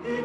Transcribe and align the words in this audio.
Not 0.00 0.16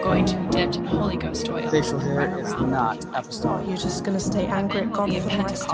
going 0.00 0.24
to 0.26 0.36
be 0.36 0.48
dipped 0.50 0.76
in 0.76 0.84
Holy 0.84 1.16
Ghost 1.16 1.48
oil. 1.48 1.68
Facial 1.68 1.98
hair 1.98 2.14
run 2.14 2.38
is 2.38 2.52
around. 2.52 2.70
not 2.70 3.04
apostolic. 3.06 3.66
Oh, 3.66 3.68
you're 3.68 3.76
just 3.76 4.04
gonna 4.04 4.20
stay 4.20 4.46
angry 4.46 4.82
at 4.82 4.92
God 4.92 5.10
Be 5.10 5.16
a 5.16 5.22
for 5.22 5.28
the 5.28 5.38
rest 5.38 5.68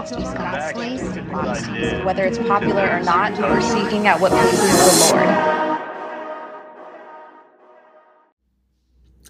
of 1.68 1.76
your 1.76 1.92
life. 1.92 2.04
Whether 2.06 2.24
it's 2.24 2.38
popular 2.38 2.88
or 2.88 3.00
not, 3.00 3.38
we're 3.38 3.60
seeking 3.60 4.06
out 4.06 4.22
what 4.22 4.32
pleases 4.32 5.10
the 5.10 5.16
Lord. 5.16 5.65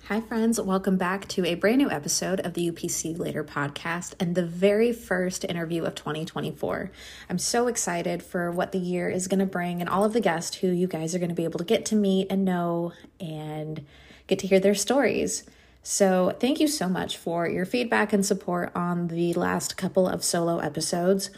Hi, 0.09 0.21
friends. 0.21 0.61
Welcome 0.61 0.99
back 0.99 1.27
to 1.31 1.45
a 1.45 1.57
brand 1.57 1.79
new 1.79 1.91
episode 1.91 2.39
of 2.47 2.55
the 2.55 2.71
UPC 2.71 3.19
Later 3.19 3.43
podcast 3.43 4.15
and 4.21 4.37
the 4.37 4.47
very 4.47 4.93
first 4.93 5.45
interview 5.45 5.83
of 5.83 5.97
2024. 5.97 6.93
I'm 7.29 7.41
so 7.41 7.67
excited 7.67 8.23
for 8.23 8.53
what 8.53 8.71
the 8.71 8.79
year 8.79 9.09
is 9.09 9.27
going 9.27 9.41
to 9.41 9.47
bring 9.47 9.81
and 9.81 9.91
all 9.91 10.05
of 10.05 10.13
the 10.13 10.21
guests 10.21 10.59
who 10.59 10.69
you 10.69 10.87
guys 10.87 11.13
are 11.17 11.19
going 11.19 11.31
to 11.31 11.35
be 11.35 11.43
able 11.43 11.59
to 11.59 11.65
get 11.65 11.85
to 11.87 11.97
meet 11.97 12.29
and 12.31 12.45
know 12.45 12.93
and 13.19 13.85
get 14.29 14.39
to 14.39 14.47
hear 14.47 14.61
their 14.61 14.77
stories. 14.77 15.43
So, 15.83 16.37
thank 16.39 16.61
you 16.61 16.69
so 16.69 16.89
much 16.89 17.17
for 17.17 17.49
your 17.49 17.65
feedback 17.65 18.13
and 18.13 18.25
support 18.25 18.71
on 18.77 19.09
the 19.09 19.35
last 19.35 19.77
couple 19.77 20.07
of 20.07 20.23
solo 20.23 20.59
episodes. 20.61 21.31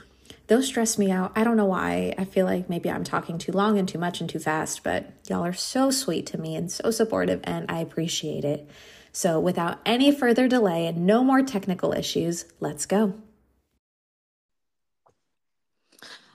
Those 0.48 0.66
stress 0.66 0.96
me 0.96 1.10
out. 1.10 1.32
I 1.36 1.44
don't 1.44 1.58
know 1.58 1.66
why. 1.66 2.14
I 2.16 2.24
feel 2.24 2.46
like 2.46 2.70
maybe 2.70 2.90
I'm 2.90 3.04
talking 3.04 3.36
too 3.36 3.52
long 3.52 3.78
and 3.78 3.86
too 3.86 3.98
much 3.98 4.22
and 4.22 4.30
too 4.30 4.38
fast, 4.38 4.82
but 4.82 5.12
y'all 5.28 5.44
are 5.44 5.52
so 5.52 5.90
sweet 5.90 6.24
to 6.28 6.38
me 6.38 6.56
and 6.56 6.72
so 6.72 6.90
supportive, 6.90 7.40
and 7.44 7.70
I 7.70 7.80
appreciate 7.80 8.46
it. 8.46 8.66
So, 9.12 9.38
without 9.40 9.78
any 9.84 10.10
further 10.10 10.48
delay 10.48 10.86
and 10.86 11.04
no 11.06 11.22
more 11.22 11.42
technical 11.42 11.92
issues, 11.92 12.46
let's 12.60 12.86
go. 12.86 13.14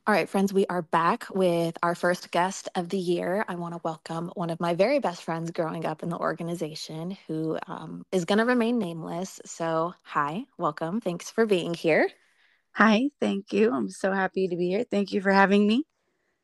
All 0.06 0.14
right, 0.14 0.30
friends, 0.30 0.54
we 0.54 0.68
are 0.68 0.82
back 0.84 1.26
with 1.34 1.76
our 1.82 1.96
first 1.96 2.30
guest 2.30 2.70
of 2.76 2.90
the 2.90 2.98
year. 2.98 3.44
I 3.48 3.56
want 3.56 3.74
to 3.74 3.82
welcome 3.84 4.32
one 4.36 4.52
of 4.52 4.60
my 4.60 4.76
very 4.76 5.00
best 5.00 5.24
friends 5.24 5.50
growing 5.50 5.86
up 5.86 6.04
in 6.04 6.10
the 6.10 6.18
organization 6.20 7.18
who 7.28 7.58
um, 7.66 8.06
is 8.12 8.26
going 8.26 8.40
to 8.40 8.46
remain 8.46 8.78
nameless. 8.78 9.40
So, 9.46 9.96
hi, 10.04 10.44
welcome. 10.58 11.02
Thanks 11.02 11.32
for 11.32 11.48
being 11.48 11.74
here. 11.74 12.10
Hi, 12.76 13.10
thank 13.20 13.52
you. 13.54 13.72
I'm 13.74 13.90
so 13.90 14.12
happy 14.12 14.48
to 14.48 14.56
be 14.56 14.68
here. 14.70 14.84
Thank 14.84 15.12
you 15.12 15.22
for 15.22 15.32
having 15.32 15.66
me. 15.68 15.86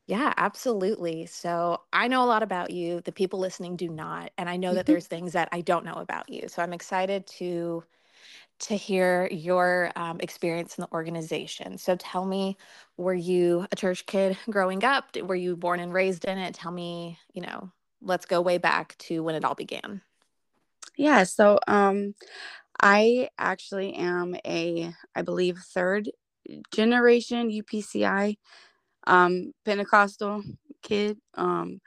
Yeah, 0.08 0.34
absolutely. 0.38 1.28
So 1.28 1.82
I 1.94 2.08
know 2.08 2.24
a 2.24 2.26
lot 2.26 2.42
about 2.42 2.72
you. 2.72 3.02
The 3.02 3.12
people 3.12 3.38
listening 3.40 3.76
do 3.76 3.90
not, 3.90 4.32
and 4.40 4.50
I 4.50 4.58
know 4.58 4.74
that 4.74 4.86
Mhm. 4.86 4.88
there's 4.88 5.06
things 5.06 5.34
that 5.34 5.50
I 5.52 5.62
don't 5.62 5.86
know 5.86 5.94
about 5.94 6.30
you. 6.30 6.48
So 6.48 6.64
I'm 6.64 6.74
excited 6.74 7.28
to 7.38 7.84
to 8.62 8.76
hear 8.76 9.28
your 9.32 9.92
um, 9.98 10.20
experience 10.22 10.78
in 10.78 10.84
the 10.84 10.92
organization. 10.94 11.78
So 11.78 11.96
tell 11.98 12.26
me, 12.26 12.58
were 12.98 13.14
you 13.16 13.68
a 13.72 13.76
church 13.78 14.06
kid 14.08 14.38
growing 14.52 14.84
up? 14.86 15.16
Were 15.18 15.36
you 15.36 15.58
born 15.58 15.80
and 15.82 15.94
raised 15.94 16.26
in 16.26 16.38
it? 16.40 16.56
Tell 16.56 16.72
me, 16.72 17.20
you 17.34 17.42
know, 17.44 17.72
let's 18.02 18.26
go 18.28 18.42
way 18.42 18.58
back 18.60 18.98
to 19.00 19.24
when 19.24 19.36
it 19.36 19.46
all 19.46 19.56
began. 19.56 20.02
Yeah, 20.98 21.24
so 21.24 21.60
um 21.68 22.16
I 22.82 23.30
actually 23.38 23.94
am 23.96 24.36
a 24.46 24.94
I 25.16 25.22
believe 25.22 25.58
third 25.58 26.10
generation 26.72 27.50
UPCI 27.52 28.38
um 29.08 29.54
Pentecostal 29.66 30.44
kid. 30.82 31.18
Um 31.36 31.82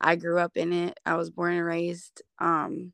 I 0.00 0.16
grew 0.16 0.38
up 0.38 0.56
in 0.56 0.72
it. 0.72 0.98
I 1.06 1.16
was 1.16 1.30
born 1.30 1.54
and 1.54 1.64
raised 1.66 2.22
um 2.38 2.92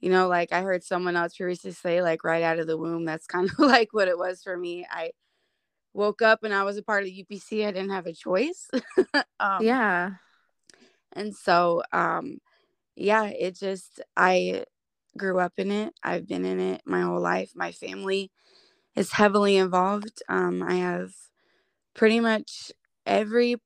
you 0.00 0.10
know 0.10 0.28
like 0.28 0.52
I 0.52 0.62
heard 0.62 0.84
someone 0.84 1.16
else 1.16 1.36
previously 1.36 1.72
say 1.72 2.02
like 2.02 2.24
right 2.24 2.42
out 2.42 2.58
of 2.58 2.66
the 2.66 2.76
womb 2.78 3.04
that's 3.04 3.26
kind 3.26 3.50
of 3.50 3.58
like 3.58 3.88
what 3.92 4.08
it 4.08 4.18
was 4.18 4.42
for 4.42 4.56
me. 4.56 4.86
I 4.90 5.12
woke 5.94 6.22
up 6.22 6.44
and 6.44 6.54
I 6.54 6.64
was 6.64 6.76
a 6.78 6.82
part 6.82 7.04
of 7.04 7.08
UPC. 7.10 7.66
I 7.66 7.72
didn't 7.72 7.90
have 7.90 8.06
a 8.06 8.12
choice. 8.12 8.68
um 9.40 9.64
Yeah. 9.64 10.12
and 11.12 11.34
so 11.34 11.82
um 11.92 12.38
yeah 12.96 13.24
it 13.26 13.56
just 13.56 14.00
i 14.16 14.64
grew 15.18 15.40
up 15.40 15.54
in 15.58 15.70
it. 15.72 15.94
I've 16.04 16.28
been 16.28 16.46
in 16.46 16.60
it 16.60 16.82
my 16.86 17.02
whole 17.02 17.20
life. 17.20 17.52
My 17.56 17.72
family 17.72 18.30
is 18.96 19.12
heavily 19.12 19.56
involved. 19.56 20.22
Um 20.28 20.62
i 20.62 20.76
have 20.76 21.12
pretty 21.94 22.20
much 22.20 22.72
every 23.06 23.56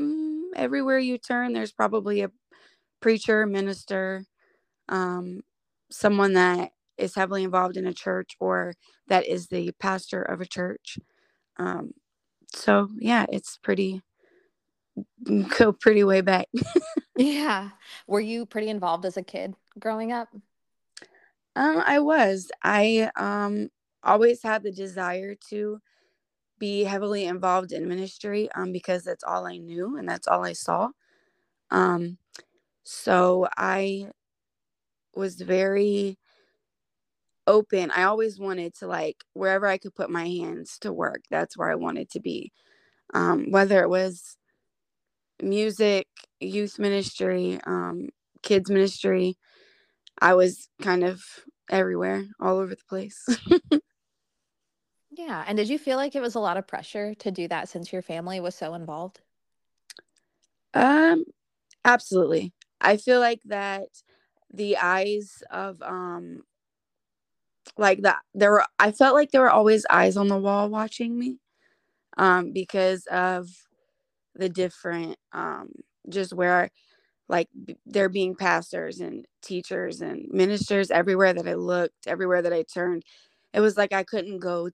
mm, 0.00 0.42
everywhere 0.56 0.98
you 0.98 1.18
turn 1.18 1.52
there's 1.52 1.72
probably 1.72 2.22
a 2.22 2.30
preacher 3.00 3.46
minister 3.46 4.24
um 4.88 5.42
someone 5.90 6.34
that 6.34 6.72
is 6.98 7.14
heavily 7.14 7.44
involved 7.44 7.76
in 7.76 7.86
a 7.86 7.94
church 7.94 8.36
or 8.40 8.74
that 9.08 9.26
is 9.26 9.48
the 9.48 9.72
pastor 9.80 10.22
of 10.22 10.40
a 10.40 10.46
church. 10.46 10.98
Um 11.58 11.92
so 12.54 12.90
yeah 12.98 13.26
it's 13.30 13.58
pretty 13.58 14.02
go 15.58 15.72
pretty 15.72 16.04
way 16.04 16.20
back 16.20 16.46
Yeah. 17.16 17.70
Were 18.06 18.20
you 18.20 18.44
pretty 18.46 18.68
involved 18.68 19.04
as 19.04 19.16
a 19.16 19.22
kid 19.22 19.54
growing 19.78 20.12
up? 20.12 20.28
Um, 21.56 21.82
I 21.84 22.00
was. 22.00 22.50
I 22.62 23.10
um 23.16 23.68
always 24.02 24.42
had 24.42 24.62
the 24.62 24.72
desire 24.72 25.34
to 25.50 25.80
be 26.58 26.84
heavily 26.84 27.24
involved 27.24 27.72
in 27.72 27.88
ministry 27.88 28.48
um 28.54 28.72
because 28.72 29.04
that's 29.04 29.24
all 29.24 29.46
I 29.46 29.58
knew 29.58 29.96
and 29.96 30.08
that's 30.08 30.28
all 30.28 30.44
I 30.44 30.52
saw. 30.54 30.90
Um 31.70 32.18
so 32.84 33.48
I 33.56 34.10
was 35.14 35.36
very 35.36 36.18
open. 37.46 37.90
I 37.90 38.04
always 38.04 38.38
wanted 38.38 38.74
to 38.76 38.86
like 38.86 39.24
wherever 39.34 39.66
I 39.66 39.78
could 39.78 39.94
put 39.94 40.10
my 40.10 40.26
hands 40.28 40.78
to 40.80 40.92
work, 40.92 41.22
that's 41.30 41.56
where 41.56 41.70
I 41.70 41.74
wanted 41.76 42.10
to 42.10 42.20
be. 42.20 42.52
Um 43.14 43.50
whether 43.50 43.82
it 43.82 43.88
was 43.90 44.36
music, 45.42 46.06
youth 46.40 46.78
ministry, 46.78 47.58
um 47.66 48.08
kids 48.42 48.70
ministry, 48.70 49.36
I 50.20 50.34
was 50.34 50.68
kind 50.82 51.04
of 51.04 51.22
everywhere, 51.70 52.24
all 52.40 52.58
over 52.58 52.74
the 52.74 52.84
place. 52.88 53.24
Yeah. 55.10 55.42
And 55.46 55.56
did 55.56 55.70
you 55.70 55.78
feel 55.78 55.96
like 55.96 56.14
it 56.14 56.20
was 56.20 56.34
a 56.34 56.40
lot 56.40 56.56
of 56.58 56.66
pressure 56.66 57.14
to 57.14 57.30
do 57.30 57.48
that 57.48 57.68
since 57.70 57.90
your 57.92 58.02
family 58.02 58.38
was 58.40 58.54
so 58.54 58.74
involved? 58.74 59.20
um, 60.74 61.24
absolutely. 61.84 62.52
I 62.80 62.96
feel 62.96 63.20
like 63.20 63.42
that 63.46 63.88
the 64.52 64.78
eyes 64.78 65.42
of 65.50 65.82
um 65.82 66.42
like 67.76 68.02
that 68.02 68.20
there 68.34 68.52
were 68.52 68.64
I 68.78 68.92
felt 68.92 69.14
like 69.14 69.30
there 69.30 69.40
were 69.42 69.50
always 69.50 69.86
eyes 69.90 70.16
on 70.16 70.28
the 70.28 70.38
wall 70.38 70.68
watching 70.68 71.18
me 71.18 71.38
um 72.16 72.52
because 72.52 73.06
of 73.06 73.48
the 74.36 74.48
different 74.48 75.16
um 75.32 75.70
just 76.08 76.32
where 76.32 76.70
like 77.28 77.48
there 77.86 78.08
being 78.08 78.34
pastors 78.36 79.00
and 79.00 79.26
teachers 79.42 80.00
and 80.02 80.28
ministers 80.30 80.90
everywhere 80.90 81.32
that 81.34 81.48
I 81.48 81.54
looked, 81.54 82.06
everywhere 82.06 82.42
that 82.42 82.52
I 82.52 82.64
turned. 82.64 83.04
It 83.54 83.60
was 83.60 83.76
like 83.76 83.92
I 83.92 84.04
couldn't 84.04 84.40
go 84.40 84.70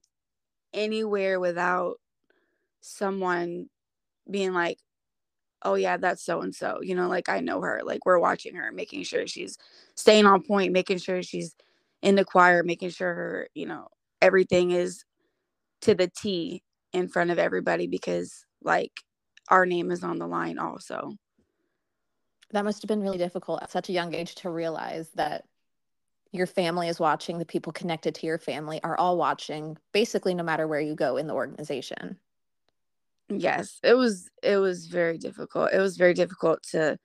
anywhere 0.73 1.39
without 1.39 1.97
someone 2.81 3.67
being 4.29 4.53
like, 4.53 4.79
oh, 5.63 5.75
yeah, 5.75 5.97
that's 5.97 6.23
so 6.23 6.41
and 6.41 6.53
so. 6.55 6.79
You 6.81 6.95
know, 6.95 7.07
like 7.07 7.29
I 7.29 7.39
know 7.39 7.61
her. 7.61 7.81
Like 7.83 8.05
we're 8.05 8.19
watching 8.19 8.55
her, 8.55 8.71
making 8.71 9.03
sure 9.03 9.27
she's 9.27 9.57
staying 9.95 10.25
on 10.25 10.43
point, 10.43 10.73
making 10.73 10.99
sure 10.99 11.23
she's 11.23 11.55
in 12.01 12.15
the 12.15 12.25
choir, 12.25 12.63
making 12.63 12.89
sure 12.89 13.13
her, 13.13 13.47
you 13.53 13.65
know, 13.67 13.87
everything 14.21 14.71
is 14.71 15.05
to 15.81 15.95
the 15.95 16.07
T 16.09 16.63
in 16.93 17.07
front 17.07 17.31
of 17.31 17.39
everybody 17.39 17.87
because 17.87 18.45
like 18.63 18.91
our 19.51 19.65
name 19.65 19.91
is 19.91 20.03
on 20.03 20.17
the 20.17 20.27
line 20.27 20.57
also. 20.57 21.13
That 22.51 22.65
must 22.65 22.81
have 22.81 22.87
been 22.87 23.01
really 23.01 23.17
difficult 23.17 23.61
at 23.61 23.71
such 23.71 23.89
a 23.89 23.93
young 23.93 24.13
age 24.15 24.35
to 24.35 24.49
realize 24.49 25.09
that 25.11 25.45
your 26.31 26.47
family 26.47 26.87
is 26.87 26.99
watching, 26.99 27.37
the 27.37 27.45
people 27.45 27.73
connected 27.73 28.15
to 28.15 28.25
your 28.25 28.39
family 28.39 28.81
are 28.83 28.97
all 28.97 29.17
watching, 29.17 29.77
basically, 29.91 30.33
no 30.33 30.43
matter 30.43 30.67
where 30.67 30.79
you 30.79 30.95
go 30.95 31.17
in 31.17 31.27
the 31.27 31.33
organization. 31.33 32.17
yes 33.29 33.79
it 33.83 33.93
was 33.93 34.29
it 34.43 34.57
was 34.57 34.87
very 34.87 35.17
difficult 35.17 35.71
it 35.71 35.79
was 35.79 35.95
very 35.97 36.13
difficult 36.13 36.61
to 36.63 36.97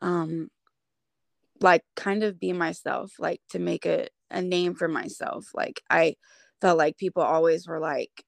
um 0.00 0.48
like 1.60 1.82
kind 1.94 2.22
of 2.22 2.40
be 2.40 2.52
myself 2.52 3.12
like 3.18 3.40
to 3.50 3.58
make 3.58 3.86
a, 3.86 4.08
a 4.30 4.40
name 4.40 4.74
for 4.74 4.88
myself 4.88 5.46
like 5.54 5.82
i 5.90 6.14
felt 6.60 6.78
like 6.78 6.96
people 6.96 7.22
always 7.22 7.66
were 7.66 7.80
like 7.80 8.24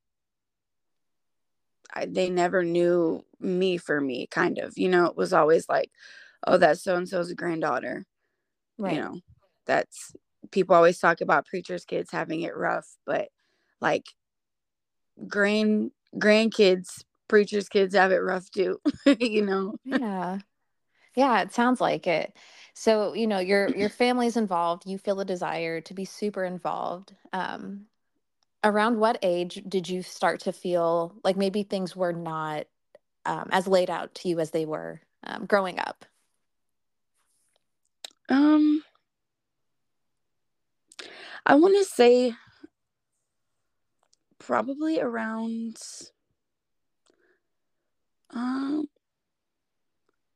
I, 1.94 2.06
they 2.06 2.30
never 2.30 2.64
knew 2.64 3.24
me 3.40 3.78
for 3.78 4.00
me 4.00 4.26
kind 4.28 4.58
of 4.58 4.74
you 4.76 4.88
know 4.88 5.06
it 5.06 5.16
was 5.16 5.32
always 5.32 5.68
like 5.68 5.90
oh 6.46 6.56
that's 6.58 6.82
so 6.82 6.96
and 6.96 7.08
so's 7.08 7.32
granddaughter 7.34 8.06
you 8.84 9.00
know 9.00 9.20
that's 9.66 10.14
people 10.50 10.74
always 10.76 10.98
talk 10.98 11.20
about 11.20 11.46
preachers 11.46 11.84
kids 11.84 12.10
having 12.10 12.42
it 12.42 12.56
rough 12.56 12.96
but 13.06 13.28
like 13.80 14.04
grand 15.28 15.90
grandkids 16.16 17.04
preachers 17.28 17.68
kids 17.68 17.94
have 17.94 18.12
it 18.12 18.18
rough 18.18 18.50
too 18.50 18.80
you 19.20 19.44
know 19.44 19.74
Yeah. 19.84 20.40
Yeah, 21.16 21.42
it 21.42 21.52
sounds 21.52 21.80
like 21.80 22.06
it. 22.06 22.36
So, 22.74 23.14
you 23.14 23.26
know, 23.26 23.38
your 23.40 23.74
your 23.76 23.90
family's 23.90 24.36
involved, 24.36 24.86
you 24.86 24.98
feel 24.98 25.20
a 25.20 25.24
desire 25.26 25.80
to 25.82 25.94
be 25.94 26.04
super 26.04 26.44
involved. 26.44 27.14
Um, 27.32 27.86
around 28.64 28.98
what 28.98 29.18
age 29.22 29.62
did 29.68 29.88
you 29.88 30.02
start 30.02 30.40
to 30.40 30.52
feel 30.52 31.14
like 31.22 31.36
maybe 31.36 31.62
things 31.62 31.94
were 31.94 32.12
not 32.12 32.66
um, 33.26 33.48
as 33.52 33.68
laid 33.68 33.90
out 33.90 34.14
to 34.16 34.28
you 34.28 34.40
as 34.40 34.50
they 34.50 34.64
were 34.66 35.00
um, 35.24 35.46
growing 35.46 35.78
up? 35.78 36.04
Um, 38.28 38.82
I 41.46 41.54
want 41.56 41.76
to 41.78 41.84
say 41.84 42.34
probably 44.38 45.00
around 45.00 45.76
um 48.30 48.86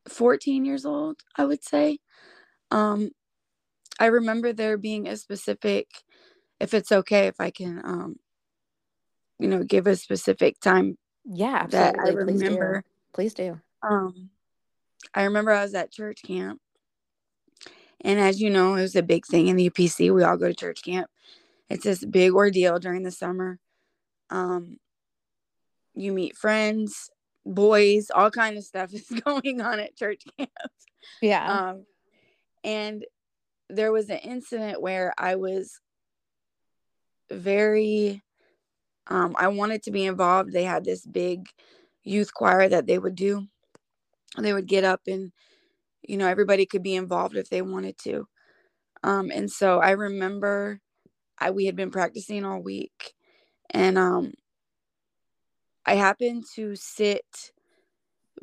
14 0.09 0.65
years 0.65 0.85
old, 0.87 1.17
I 1.37 1.45
would 1.45 1.63
say. 1.65 1.99
Um, 2.71 3.11
I 4.01 4.07
remember 4.07 4.53
there 4.53 4.77
being 4.79 5.09
a 5.09 5.17
specific, 5.17 5.89
if 6.61 6.75
it's 6.75 6.93
okay, 6.93 7.27
if 7.27 7.41
I 7.41 7.51
can, 7.51 7.81
um, 7.85 8.17
you 9.39 9.49
know, 9.49 9.63
give 9.63 9.87
a 9.87 9.97
specific 9.97 10.61
time 10.61 10.99
Yeah, 11.25 11.67
that 11.69 11.97
I 11.99 12.09
absolutely. 12.09 12.35
Please 12.35 12.49
do. 12.49 12.83
Please 13.13 13.35
do. 13.35 13.61
Um, 13.83 14.31
I 15.15 15.25
remember 15.25 15.53
I 15.53 15.63
was 15.63 15.75
at 15.75 15.93
church 15.93 16.23
camp, 16.23 16.61
and 18.01 18.19
as 18.19 18.41
you 18.41 18.51
know, 18.51 18.75
it 18.75 18.83
was 18.83 18.97
a 18.97 19.03
big 19.03 19.27
thing 19.27 19.49
in 19.49 19.57
the 19.57 19.71
UPC. 19.71 20.13
We 20.15 20.25
all 20.25 20.37
go 20.37 20.49
to 20.49 20.55
church 20.55 20.83
camp. 20.83 21.09
It's 21.69 21.85
this 21.85 22.05
big 22.05 22.33
ordeal 22.33 22.79
during 22.79 23.03
the 23.03 23.11
summer. 23.11 23.59
Um, 24.31 24.79
you 25.95 26.13
meet 26.13 26.37
friends, 26.37 27.11
boys, 27.45 28.11
all 28.15 28.31
kind 28.31 28.57
of 28.57 28.65
stuff 28.65 28.93
is 28.95 29.09
going 29.25 29.61
on 29.61 29.81
at 29.81 29.97
church 29.97 30.25
camp. 30.37 30.51
Yeah. 31.21 31.71
Um, 31.71 31.87
and 32.65 33.05
there 33.69 33.93
was 33.93 34.09
an 34.11 34.19
incident 34.19 34.81
where 34.81 35.13
I 35.19 35.37
was 35.37 35.81
very, 37.31 38.23
um, 39.09 39.37
I 39.39 39.49
wanted 39.49 39.83
to 39.85 39.91
be 39.91 40.07
involved. 40.07 40.53
They 40.53 40.65
had 40.65 40.85
this 40.85 41.07
big 41.07 41.49
youth 42.05 42.35
choir 42.35 42.69
that 42.69 42.87
they 42.87 42.99
would 42.99 43.15
do. 43.17 43.47
They 44.39 44.53
would 44.53 44.67
get 44.67 44.85
up 44.85 45.03
and, 45.07 45.33
you 46.03 46.17
know, 46.19 46.29
everybody 46.29 46.67
could 46.67 46.83
be 46.83 46.97
involved 46.97 47.37
if 47.37 47.51
they 47.51 47.63
wanted 47.63 47.99
to. 48.05 48.29
Um, 49.03 49.31
and 49.35 49.51
so 49.51 49.81
I 49.81 49.93
remember 49.93 50.81
I 51.39 51.51
we 51.53 51.67
had 51.67 51.77
been 51.77 51.91
practicing 51.91 52.45
all 52.45 52.63
week, 52.63 53.15
and 53.71 53.99
um, 53.99 54.33
I 55.87 55.95
happened 55.95 56.45
to 56.55 56.77
sit 56.77 57.53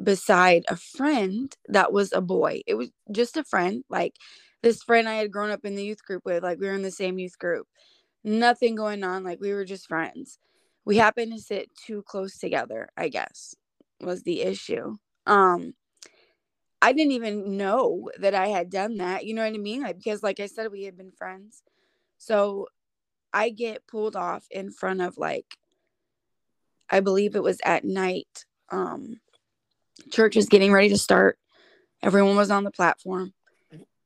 beside 0.03 0.65
a 0.69 0.75
friend 0.75 1.55
that 1.67 1.93
was 1.93 2.11
a 2.13 2.21
boy. 2.21 2.61
It 2.67 2.75
was 2.75 2.89
just 3.11 3.37
a 3.37 3.43
friend, 3.43 3.83
like 3.89 4.15
this 4.63 4.83
friend 4.83 5.07
I 5.07 5.15
had 5.15 5.31
grown 5.31 5.51
up 5.51 5.65
in 5.65 5.75
the 5.75 5.85
youth 5.85 6.03
group 6.03 6.23
with. 6.25 6.43
Like 6.43 6.59
we 6.59 6.67
were 6.67 6.73
in 6.75 6.81
the 6.81 6.91
same 6.91 7.19
youth 7.19 7.37
group. 7.39 7.67
Nothing 8.25 8.73
going 8.73 9.03
on. 9.03 9.23
Like 9.23 9.39
we 9.39 9.53
were 9.53 9.65
just 9.65 9.87
friends. 9.87 10.39
We 10.83 10.97
happened 10.97 11.31
to 11.33 11.39
sit 11.39 11.69
too 11.75 12.01
close 12.01 12.39
together, 12.39 12.89
I 12.97 13.07
guess, 13.09 13.55
was 14.01 14.23
the 14.23 14.41
issue. 14.41 14.95
Um 15.27 15.75
I 16.81 16.91
didn't 16.91 17.13
even 17.13 17.55
know 17.55 18.09
that 18.19 18.33
I 18.33 18.47
had 18.47 18.71
done 18.71 18.97
that. 18.97 19.25
You 19.25 19.35
know 19.35 19.43
what 19.43 19.53
I 19.53 19.57
mean? 19.57 19.83
Like 19.83 19.97
because 19.97 20.23
like 20.23 20.39
I 20.39 20.47
said, 20.47 20.71
we 20.71 20.83
had 20.83 20.97
been 20.97 21.11
friends. 21.11 21.61
So 22.17 22.67
I 23.31 23.49
get 23.49 23.85
pulled 23.85 24.15
off 24.15 24.47
in 24.49 24.71
front 24.71 25.01
of 25.01 25.19
like 25.19 25.55
I 26.89 27.01
believe 27.01 27.35
it 27.35 27.43
was 27.43 27.59
at 27.63 27.85
night. 27.85 28.45
Um 28.69 29.19
church 30.11 30.35
was 30.35 30.49
getting 30.49 30.71
ready 30.71 30.89
to 30.89 30.97
start. 30.97 31.37
Everyone 32.01 32.35
was 32.35 32.49
on 32.49 32.63
the 32.63 32.71
platform. 32.71 33.33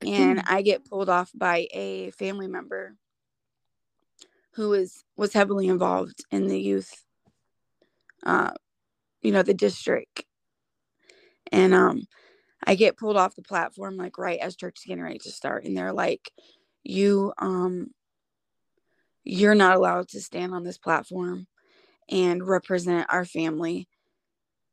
And 0.05 0.43
I 0.45 0.61
get 0.61 0.83
pulled 0.83 1.07
off 1.07 1.31
by 1.33 1.67
a 1.73 2.11
family 2.11 2.47
member 2.47 2.95
who 4.55 4.69
was 4.69 5.03
was 5.15 5.33
heavily 5.33 5.67
involved 5.67 6.23
in 6.31 6.47
the 6.47 6.59
youth 6.59 7.03
uh 8.25 8.51
you 9.21 9.31
know 9.31 9.43
the 9.43 9.53
district. 9.53 10.23
And 11.51 11.73
um 11.73 12.03
i 12.65 12.75
get 12.75 12.97
pulled 12.97 13.17
off 13.17 13.35
the 13.35 13.41
platform 13.41 13.97
like 13.97 14.17
right 14.17 14.39
as 14.39 14.55
church 14.55 14.79
is 14.79 14.85
getting 14.85 15.03
ready 15.03 15.19
to 15.19 15.31
start. 15.31 15.65
And 15.65 15.77
they're 15.77 15.93
like 15.93 16.31
you 16.83 17.33
um 17.37 17.91
you're 19.23 19.55
not 19.55 19.75
allowed 19.75 20.07
to 20.09 20.21
stand 20.21 20.53
on 20.53 20.63
this 20.63 20.77
platform 20.77 21.47
and 22.09 22.47
represent 22.47 23.07
our 23.09 23.25
family 23.25 23.87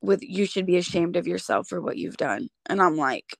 with 0.00 0.22
you 0.22 0.46
should 0.46 0.66
be 0.66 0.76
ashamed 0.76 1.16
of 1.16 1.26
yourself 1.26 1.68
for 1.68 1.80
what 1.80 1.96
you've 1.96 2.16
done. 2.16 2.48
And 2.66 2.80
i'm 2.80 2.96
like 2.96 3.36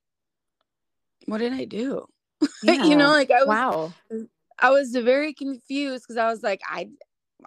what 1.26 1.38
did 1.38 1.52
i 1.52 1.64
do? 1.64 2.06
You 2.62 2.96
know 2.96 3.10
like 3.10 3.30
i 3.30 3.44
was 3.44 3.48
wow. 3.48 3.92
I 4.58 4.70
was 4.70 4.90
very 4.92 5.32
confused 5.32 6.04
because 6.04 6.16
I 6.16 6.28
was 6.28 6.42
like, 6.42 6.60
I, 6.66 6.88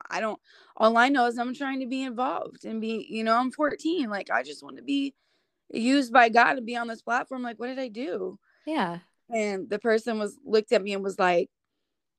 I 0.09 0.19
don't. 0.19 0.39
All 0.77 0.97
I 0.97 1.09
know 1.09 1.25
is 1.25 1.37
I'm 1.37 1.55
trying 1.55 1.79
to 1.79 1.87
be 1.87 2.03
involved 2.03 2.65
and 2.65 2.79
be, 2.79 3.07
you 3.09 3.23
know, 3.23 3.35
I'm 3.35 3.51
14. 3.51 4.09
Like 4.09 4.29
I 4.29 4.43
just 4.43 4.63
want 4.63 4.77
to 4.77 4.83
be 4.83 5.13
used 5.71 6.13
by 6.13 6.29
God 6.29 6.55
to 6.55 6.61
be 6.61 6.75
on 6.75 6.87
this 6.87 7.01
platform. 7.01 7.41
Like, 7.41 7.59
what 7.59 7.67
did 7.67 7.79
I 7.79 7.87
do? 7.87 8.37
Yeah. 8.65 8.99
And 9.33 9.69
the 9.69 9.79
person 9.79 10.19
was 10.19 10.37
looked 10.45 10.71
at 10.71 10.81
me 10.81 10.93
and 10.93 11.03
was 11.03 11.19
like, 11.19 11.49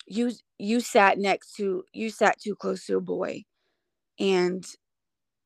"You, 0.07 0.33
you 0.59 0.81
sat 0.81 1.19
next 1.19 1.55
to, 1.57 1.85
you 1.93 2.11
sat 2.11 2.41
too 2.41 2.55
close 2.55 2.87
to 2.87 2.99
a 2.99 3.01
boy, 3.01 3.45
and 4.19 4.65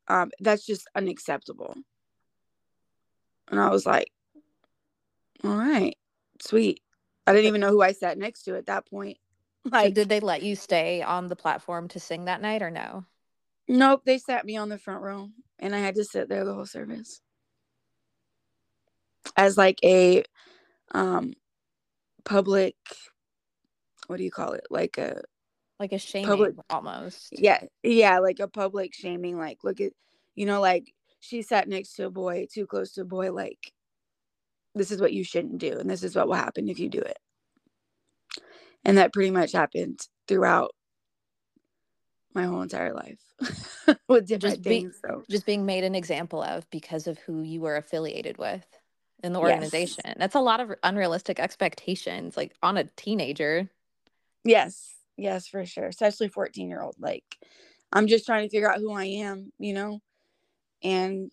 um, 0.09 0.31
that's 0.41 0.67
just 0.67 0.87
unacceptable." 0.95 1.75
And 3.51 3.59
I 3.59 3.71
was 3.71 3.87
like, 3.87 4.09
"All 5.43 5.57
right, 5.57 5.97
sweet." 6.43 6.81
I 7.27 7.33
didn't 7.33 7.47
even 7.47 7.63
know 7.63 7.71
who 7.71 7.81
I 7.81 7.93
sat 7.93 8.19
next 8.19 8.43
to 8.43 8.57
at 8.57 8.67
that 8.67 8.87
point. 8.87 9.17
So 9.65 9.71
Like, 9.71 9.95
did 9.95 10.09
they 10.09 10.21
let 10.21 10.43
you 10.43 10.57
stay 10.57 11.03
on 11.03 11.29
the 11.29 11.37
platform 11.37 11.89
to 11.89 12.01
sing 12.01 12.27
that 12.27 12.43
night 12.43 12.63
or 12.63 12.71
no? 12.71 13.05
Nope, 13.67 14.03
they 14.05 14.19
sat 14.19 14.45
me 14.45 14.57
on 14.57 14.69
the 14.69 14.79
front 14.79 15.03
row 15.03 15.31
and 15.59 15.75
I 15.75 15.79
had 15.79 15.95
to 15.95 16.05
sit 16.05 16.29
there 16.29 16.45
the 16.45 16.55
whole 16.55 16.67
service. 16.67 17.21
As 19.37 19.57
like 19.57 19.79
a 19.83 20.23
um 20.93 21.33
public 22.25 22.77
what 24.07 24.19
do 24.19 24.23
you 24.25 24.31
call 24.31 24.53
it? 24.53 24.67
Like 24.71 24.99
a 24.99 25.23
Like 25.81 25.93
a 25.93 25.99
shaming 25.99 26.29
Public- 26.29 26.55
almost. 26.69 27.29
yeah, 27.33 27.63
yeah, 27.83 28.19
like 28.19 28.39
a 28.39 28.49
public 28.49 28.93
shaming 28.95 29.39
like 29.39 29.65
look 29.65 29.81
at 29.81 29.93
you 30.35 30.45
know 30.45 30.61
like 30.61 30.93
she 31.21 31.41
sat 31.41 31.69
next 31.69 31.95
to 31.95 32.05
a 32.07 32.11
boy, 32.11 32.47
too 32.53 32.67
close 32.67 32.93
to 32.93 33.01
a 33.01 33.07
boy 33.07 33.33
like 33.33 33.73
this 34.75 34.91
is 34.91 35.01
what 35.01 35.13
you 35.15 35.25
shouldn't 35.25 35.59
do 35.59 35.79
and 35.79 35.89
this 35.89 36.03
is 36.03 36.15
what 36.15 36.27
will 36.29 36.35
happen 36.35 36.69
if 36.69 36.79
you 36.79 36.91
do 36.91 36.99
it. 37.01 37.19
And 38.85 38.99
that 38.99 39.13
pretty 39.13 39.31
much 39.31 39.53
happened 39.53 40.01
throughout 40.29 40.75
my 42.35 42.45
whole 42.45 42.63
entire 42.63 42.93
life 42.93 43.21
with 44.09 44.27
different 44.27 44.63
be- 44.63 44.81
things. 44.81 44.99
So 45.05 45.25
Just 45.31 45.47
being 45.47 45.65
made 45.65 45.85
an 45.85 45.95
example 45.95 46.43
of 46.43 46.69
because 46.71 47.07
of 47.07 47.19
who 47.19 47.43
you 47.43 47.61
were 47.61 47.77
affiliated 47.77 48.39
with 48.39 48.67
in 49.23 49.33
the 49.33 49.41
Yes. 49.41 49.53
organization. 49.53 50.15
That's 50.19 50.35
a 50.35 50.41
lot 50.41 50.61
of 50.61 50.73
unrealistic 50.83 51.39
expectations, 51.41 52.37
like 52.37 52.55
on 52.63 52.77
a 52.77 52.85
teenager. 52.97 53.69
Yes, 54.45 54.95
yes, 55.17 55.47
for 55.47 55.65
sure. 55.65 55.87
Especially 55.87 56.29
14 56.29 56.69
year 56.69 56.83
old. 56.83 56.97
Like, 56.99 57.25
I'm 57.93 58.07
just 58.07 58.27
trying 58.27 58.43
to 58.43 58.51
figure 58.51 58.71
out 58.71 58.81
who 58.81 58.93
I 58.93 59.05
am, 59.05 59.53
you 59.59 59.73
know? 59.73 60.01
And 60.83 61.31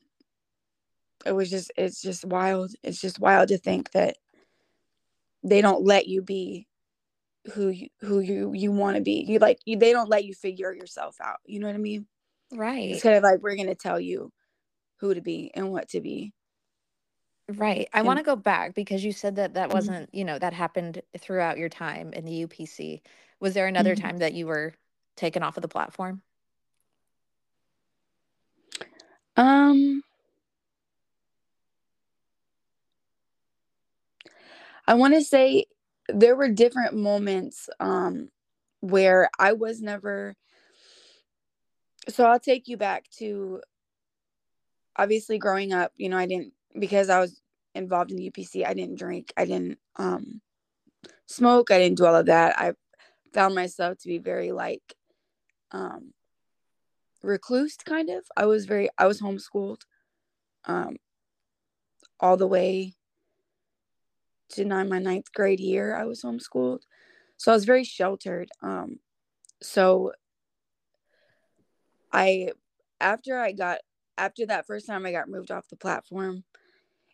it 1.25 1.33
was 1.33 1.49
just, 1.49 1.71
it's 1.75 2.01
just 2.01 2.23
wild. 2.23 2.71
It's 2.83 3.01
just 3.01 3.19
wild 3.19 3.49
to 3.49 3.57
think 3.57 3.91
that 3.91 4.17
they 5.43 5.61
don't 5.61 5.83
let 5.83 6.07
you 6.07 6.21
be 6.21 6.67
who 7.53 7.69
you, 7.69 7.87
who 8.01 8.19
you, 8.19 8.53
you 8.53 8.71
want 8.71 8.97
to 8.97 9.01
be. 9.01 9.25
You 9.27 9.39
like, 9.39 9.59
you, 9.65 9.77
they 9.77 9.91
don't 9.91 10.09
let 10.09 10.25
you 10.25 10.33
figure 10.33 10.73
yourself 10.73 11.17
out. 11.21 11.37
You 11.45 11.59
know 11.59 11.67
what 11.67 11.75
I 11.75 11.79
mean? 11.79 12.05
Right. 12.53 12.91
It's 12.91 13.03
kind 13.03 13.15
of 13.15 13.23
like, 13.23 13.41
we're 13.41 13.55
going 13.55 13.67
to 13.67 13.75
tell 13.75 13.99
you 13.99 14.31
who 14.97 15.13
to 15.13 15.21
be 15.21 15.51
and 15.55 15.71
what 15.71 15.89
to 15.89 16.01
be. 16.01 16.33
Right. 17.49 17.89
I 17.93 17.99
And- 17.99 18.07
want 18.07 18.19
to 18.19 18.23
go 18.23 18.35
back 18.35 18.75
because 18.75 19.03
you 19.03 19.11
said 19.11 19.35
that 19.37 19.55
that 19.55 19.69
Mhm. 19.69 19.73
wasn't, 19.73 20.13
you 20.13 20.23
know, 20.23 20.37
that 20.37 20.53
happened 20.53 21.01
throughout 21.17 21.57
your 21.57 21.69
time 21.69 22.13
in 22.13 22.25
the 22.25 22.45
UPC. 22.45 23.01
Was 23.39 23.53
there 23.53 23.67
another 23.67 23.95
Mhm. 23.95 24.01
time 24.01 24.17
that 24.17 24.33
you 24.33 24.47
were 24.47 24.75
taken 25.15 25.43
off 25.43 25.57
of 25.57 25.61
the 25.61 25.67
platform? 25.67 26.21
Um, 29.35 30.03
I 34.87 34.93
want 34.93 35.13
to 35.13 35.21
say 35.23 35.65
there 36.13 36.35
were 36.35 36.49
different 36.49 36.95
moments 36.95 37.69
um 37.79 38.29
where 38.81 39.29
I 39.39 39.53
was 39.53 39.81
never 39.81 40.35
so 42.09 42.25
I'll 42.25 42.39
take 42.39 42.67
you 42.67 42.77
back 42.77 43.05
to 43.19 43.61
obviously 44.95 45.37
growing 45.37 45.73
up, 45.73 45.91
you 45.97 46.09
know, 46.09 46.17
I 46.17 46.25
didn't 46.25 46.53
because 46.77 47.09
I 47.09 47.19
was 47.19 47.41
involved 47.75 48.11
in 48.11 48.17
the 48.17 48.31
UPC, 48.31 48.65
I 48.65 48.73
didn't 48.73 48.97
drink, 48.97 49.33
I 49.37 49.45
didn't 49.45 49.77
um 49.97 50.41
smoke, 51.27 51.71
I 51.71 51.79
didn't 51.79 51.97
do 51.97 52.05
all 52.05 52.15
of 52.15 52.27
that. 52.27 52.59
I 52.59 52.73
found 53.33 53.55
myself 53.55 53.97
to 53.99 54.07
be 54.07 54.17
very 54.17 54.51
like 54.51 54.95
um 55.71 56.13
recluse 57.23 57.77
kind 57.77 58.09
of. 58.09 58.25
I 58.35 58.45
was 58.45 58.65
very 58.65 58.89
I 58.97 59.07
was 59.07 59.21
homeschooled 59.21 59.81
um 60.65 60.97
all 62.19 62.37
the 62.37 62.47
way 62.47 62.93
nine 64.59 64.89
my 64.89 64.99
ninth 64.99 65.31
grade 65.33 65.59
year 65.59 65.95
I 65.95 66.05
was 66.05 66.21
homeschooled. 66.23 66.81
So 67.37 67.51
I 67.51 67.55
was 67.55 67.65
very 67.65 67.83
sheltered. 67.83 68.49
Um 68.61 68.99
so 69.61 70.13
I 72.11 72.51
after 72.99 73.39
I 73.39 73.51
got 73.53 73.79
after 74.17 74.45
that 74.47 74.67
first 74.67 74.87
time 74.87 75.05
I 75.05 75.11
got 75.11 75.29
moved 75.29 75.51
off 75.51 75.67
the 75.69 75.75
platform, 75.75 76.43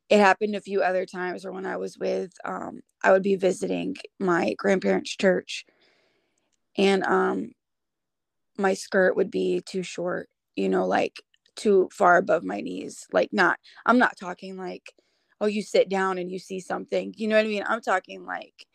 it 0.09 0.19
happened 0.19 0.55
a 0.55 0.61
few 0.61 0.81
other 0.81 1.05
times 1.05 1.45
or 1.45 1.51
when 1.51 1.65
I 1.65 1.77
was 1.77 1.97
with 1.97 2.33
um 2.45 2.81
I 3.03 3.11
would 3.11 3.23
be 3.23 3.35
visiting 3.35 3.95
my 4.19 4.55
grandparents' 4.57 5.15
church 5.15 5.65
and 6.77 7.03
um 7.03 7.51
my 8.57 8.73
skirt 8.73 9.15
would 9.15 9.31
be 9.31 9.61
too 9.65 9.83
short, 9.83 10.29
you 10.55 10.69
know, 10.69 10.85
like 10.87 11.21
too 11.55 11.89
far 11.91 12.17
above 12.17 12.43
my 12.43 12.61
knees. 12.61 13.05
Like 13.11 13.29
not 13.31 13.59
I'm 13.85 13.97
not 13.99 14.17
talking 14.19 14.57
like 14.57 14.91
oh 15.41 15.45
you 15.45 15.61
sit 15.61 15.89
down 15.89 16.17
and 16.17 16.31
you 16.31 16.39
see 16.39 16.59
something. 16.59 17.13
You 17.17 17.27
know 17.27 17.35
what 17.35 17.45
I 17.45 17.49
mean? 17.49 17.63
I'm 17.67 17.81
talking 17.81 18.25
like 18.25 18.65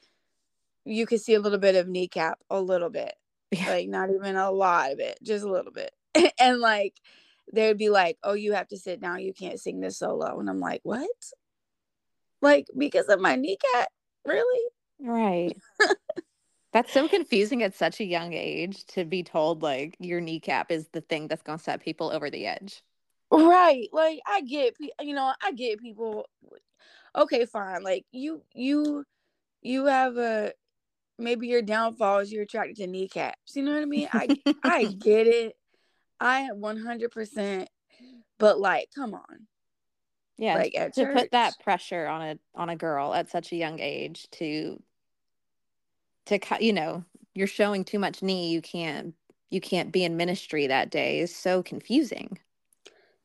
you 0.84 1.06
could 1.06 1.20
see 1.20 1.34
a 1.34 1.40
little 1.40 1.58
bit 1.58 1.76
of 1.76 1.88
kneecap, 1.88 2.38
a 2.50 2.60
little 2.60 2.90
bit. 2.90 3.14
Yeah. 3.50 3.68
Like 3.68 3.88
not 3.88 4.10
even 4.10 4.36
a 4.36 4.50
lot 4.50 4.92
of 4.92 4.98
it, 4.98 5.18
just 5.22 5.44
a 5.44 5.50
little 5.50 5.72
bit. 5.72 5.92
and 6.38 6.60
like 6.60 6.94
they'd 7.52 7.78
be 7.78 7.90
like, 7.90 8.18
"Oh, 8.22 8.32
you 8.32 8.54
have 8.54 8.68
to 8.68 8.78
sit 8.78 9.00
down. 9.00 9.20
You 9.20 9.34
can't 9.34 9.60
sing 9.60 9.80
this 9.80 9.98
solo." 9.98 10.40
And 10.40 10.48
I'm 10.48 10.60
like, 10.60 10.80
"What?" 10.84 11.08
Like 12.40 12.66
because 12.76 13.06
of 13.06 13.20
my 13.20 13.36
kneecap? 13.36 13.88
Really? 14.24 14.70
Right. 15.00 15.56
That's 16.72 16.92
so 16.92 17.06
confusing 17.06 17.62
at 17.62 17.74
such 17.74 18.00
a 18.00 18.04
young 18.04 18.32
age 18.32 18.86
to 18.86 19.04
be 19.04 19.22
told 19.22 19.62
like 19.62 19.94
your 19.98 20.22
kneecap 20.22 20.70
is 20.70 20.88
the 20.88 21.02
thing 21.02 21.28
that's 21.28 21.42
going 21.42 21.58
to 21.58 21.64
set 21.64 21.82
people 21.82 22.10
over 22.10 22.30
the 22.30 22.46
edge. 22.46 22.82
Right. 23.32 23.88
Like 23.92 24.20
I 24.26 24.42
get 24.42 24.76
you 25.00 25.14
know, 25.14 25.32
I 25.42 25.52
get 25.52 25.80
people 25.80 26.26
okay, 27.16 27.46
fine. 27.46 27.82
Like 27.82 28.04
you 28.12 28.42
you 28.54 29.04
you 29.62 29.86
have 29.86 30.16
a 30.18 30.52
maybe 31.18 31.48
your 31.48 31.62
downfall 31.62 32.18
is 32.18 32.32
you're 32.32 32.42
attracted 32.42 32.76
to 32.76 32.86
kneecaps. 32.86 33.56
You 33.56 33.62
know 33.62 33.72
what 33.72 33.82
I 33.82 33.86
mean? 33.86 34.08
I 34.12 34.36
I 34.64 34.84
get 34.98 35.26
it. 35.26 35.56
I 36.20 36.50
100% 36.54 37.66
but 38.38 38.60
like 38.60 38.88
come 38.94 39.14
on. 39.14 39.46
Yeah, 40.36 40.54
Like 40.54 40.92
to 40.94 41.06
put 41.06 41.30
that 41.30 41.58
pressure 41.60 42.06
on 42.06 42.22
a 42.22 42.38
on 42.54 42.68
a 42.68 42.76
girl 42.76 43.14
at 43.14 43.30
such 43.30 43.52
a 43.52 43.56
young 43.56 43.80
age 43.80 44.28
to 44.32 44.82
to 46.26 46.38
you 46.60 46.72
know, 46.72 47.04
you're 47.34 47.46
showing 47.46 47.84
too 47.84 47.98
much 47.98 48.22
knee, 48.22 48.50
you 48.50 48.60
can't 48.60 49.14
you 49.50 49.60
can't 49.60 49.92
be 49.92 50.04
in 50.04 50.16
ministry 50.16 50.66
that 50.66 50.90
day 50.90 51.20
is 51.20 51.34
so 51.34 51.62
confusing. 51.62 52.38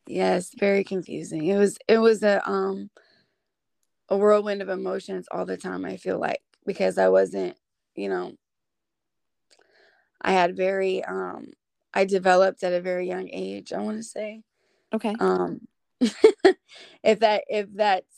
Yes, 0.08 0.52
very 0.58 0.84
confusing. 0.84 1.46
It 1.46 1.58
was 1.58 1.78
it 1.88 1.98
was 1.98 2.24
a 2.24 2.48
um 2.50 2.90
a 4.10 4.18
whirlwind 4.18 4.62
of 4.62 4.70
emotions 4.70 5.28
all 5.32 5.46
the 5.46 5.58
time, 5.58 5.84
I 5.86 5.98
feel 5.98 6.18
like, 6.18 6.42
because 6.66 6.98
I 6.98 7.10
wasn't, 7.10 7.58
you 7.96 8.08
know, 8.10 8.34
I 10.22 10.32
had 10.32 10.56
very 10.56 11.04
um 11.04 11.48
I 11.94 12.06
developed 12.06 12.64
at 12.64 12.74
a 12.74 12.82
very 12.82 13.08
young 13.08 13.30
age, 13.32 13.74
I 13.74 13.80
want 13.80 13.98
to 13.98 14.04
say. 14.04 14.44
Okay. 14.94 15.14
Um 15.20 15.62
if 17.04 17.20
that 17.20 17.44
if 17.48 17.68
that's 17.74 18.16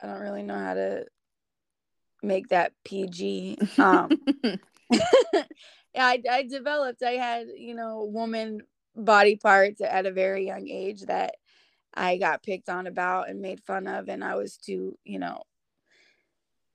I 0.00 0.06
don't 0.06 0.20
really 0.20 0.44
know 0.44 0.58
how 0.58 0.74
to 0.74 1.04
make 2.22 2.48
that 2.48 2.72
PG. 2.84 3.58
Um 3.78 4.08
yeah, 5.94 6.06
I, 6.06 6.22
I 6.30 6.42
developed. 6.44 7.02
I 7.02 7.12
had, 7.12 7.48
you 7.56 7.74
know, 7.74 8.04
woman 8.04 8.62
body 8.98 9.36
parts 9.36 9.80
at 9.80 10.06
a 10.06 10.12
very 10.12 10.46
young 10.46 10.68
age 10.68 11.02
that 11.02 11.34
I 11.94 12.18
got 12.18 12.42
picked 12.42 12.68
on 12.68 12.86
about 12.86 13.28
and 13.30 13.40
made 13.40 13.60
fun 13.60 13.86
of, 13.86 14.08
and 14.08 14.22
I 14.22 14.36
was 14.36 14.56
too, 14.56 14.98
you 15.04 15.18
know, 15.18 15.42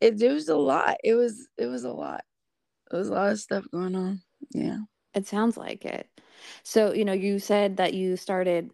it, 0.01 0.21
it 0.21 0.31
was 0.31 0.49
a 0.49 0.55
lot. 0.55 0.97
It 1.03 1.15
was 1.15 1.47
it 1.57 1.67
was 1.67 1.83
a 1.83 1.91
lot. 1.91 2.23
There 2.89 2.99
was 2.99 3.09
a 3.09 3.13
lot 3.13 3.31
of 3.31 3.39
stuff 3.39 3.65
going 3.71 3.95
on. 3.95 4.21
Yeah. 4.51 4.79
It 5.13 5.27
sounds 5.27 5.57
like 5.57 5.85
it. 5.85 6.07
So, 6.63 6.93
you 6.93 7.05
know, 7.05 7.13
you 7.13 7.39
said 7.39 7.77
that 7.77 7.93
you 7.93 8.17
started, 8.17 8.71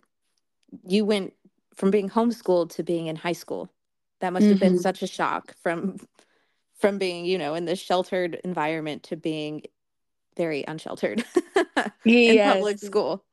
you 0.88 1.06
went 1.06 1.34
from 1.76 1.92
being 1.92 2.10
homeschooled 2.10 2.72
to 2.72 2.84
being 2.84 3.08
in 3.08 3.16
high 3.16 3.34
school. 3.34 3.70
That 4.22 4.34
must 4.34 4.48
have 4.48 4.60
been 4.60 4.76
Mhm. 4.76 4.82
such 4.82 5.02
a 5.04 5.08
shock 5.08 5.56
from 5.62 5.98
from 6.74 6.98
being, 6.98 7.26
you 7.26 7.38
know, 7.38 7.56
in 7.56 7.66
this 7.66 7.80
sheltered 7.80 8.40
environment 8.46 9.04
to 9.04 9.18
being 9.18 9.64
very 10.40 10.64
unsheltered 10.66 11.22
in 12.06 12.40
public 12.42 12.80
school. 12.80 13.26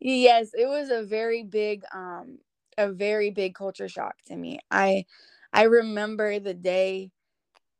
yes, 0.00 0.50
it 0.52 0.66
was 0.66 0.90
a 0.90 1.04
very 1.04 1.44
big 1.44 1.84
um 1.94 2.38
a 2.76 2.90
very 2.90 3.30
big 3.30 3.54
culture 3.54 3.88
shock 3.88 4.16
to 4.26 4.36
me. 4.36 4.58
I 4.68 5.04
I 5.52 5.62
remember 5.62 6.40
the 6.40 6.54
day 6.54 7.12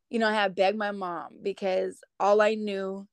you 0.09 0.19
know, 0.19 0.29
I 0.29 0.33
had 0.33 0.55
begged 0.55 0.77
my 0.77 0.91
mom 0.91 1.33
because 1.41 1.99
all 2.17 2.39
I 2.41 2.55
knew 2.55 3.05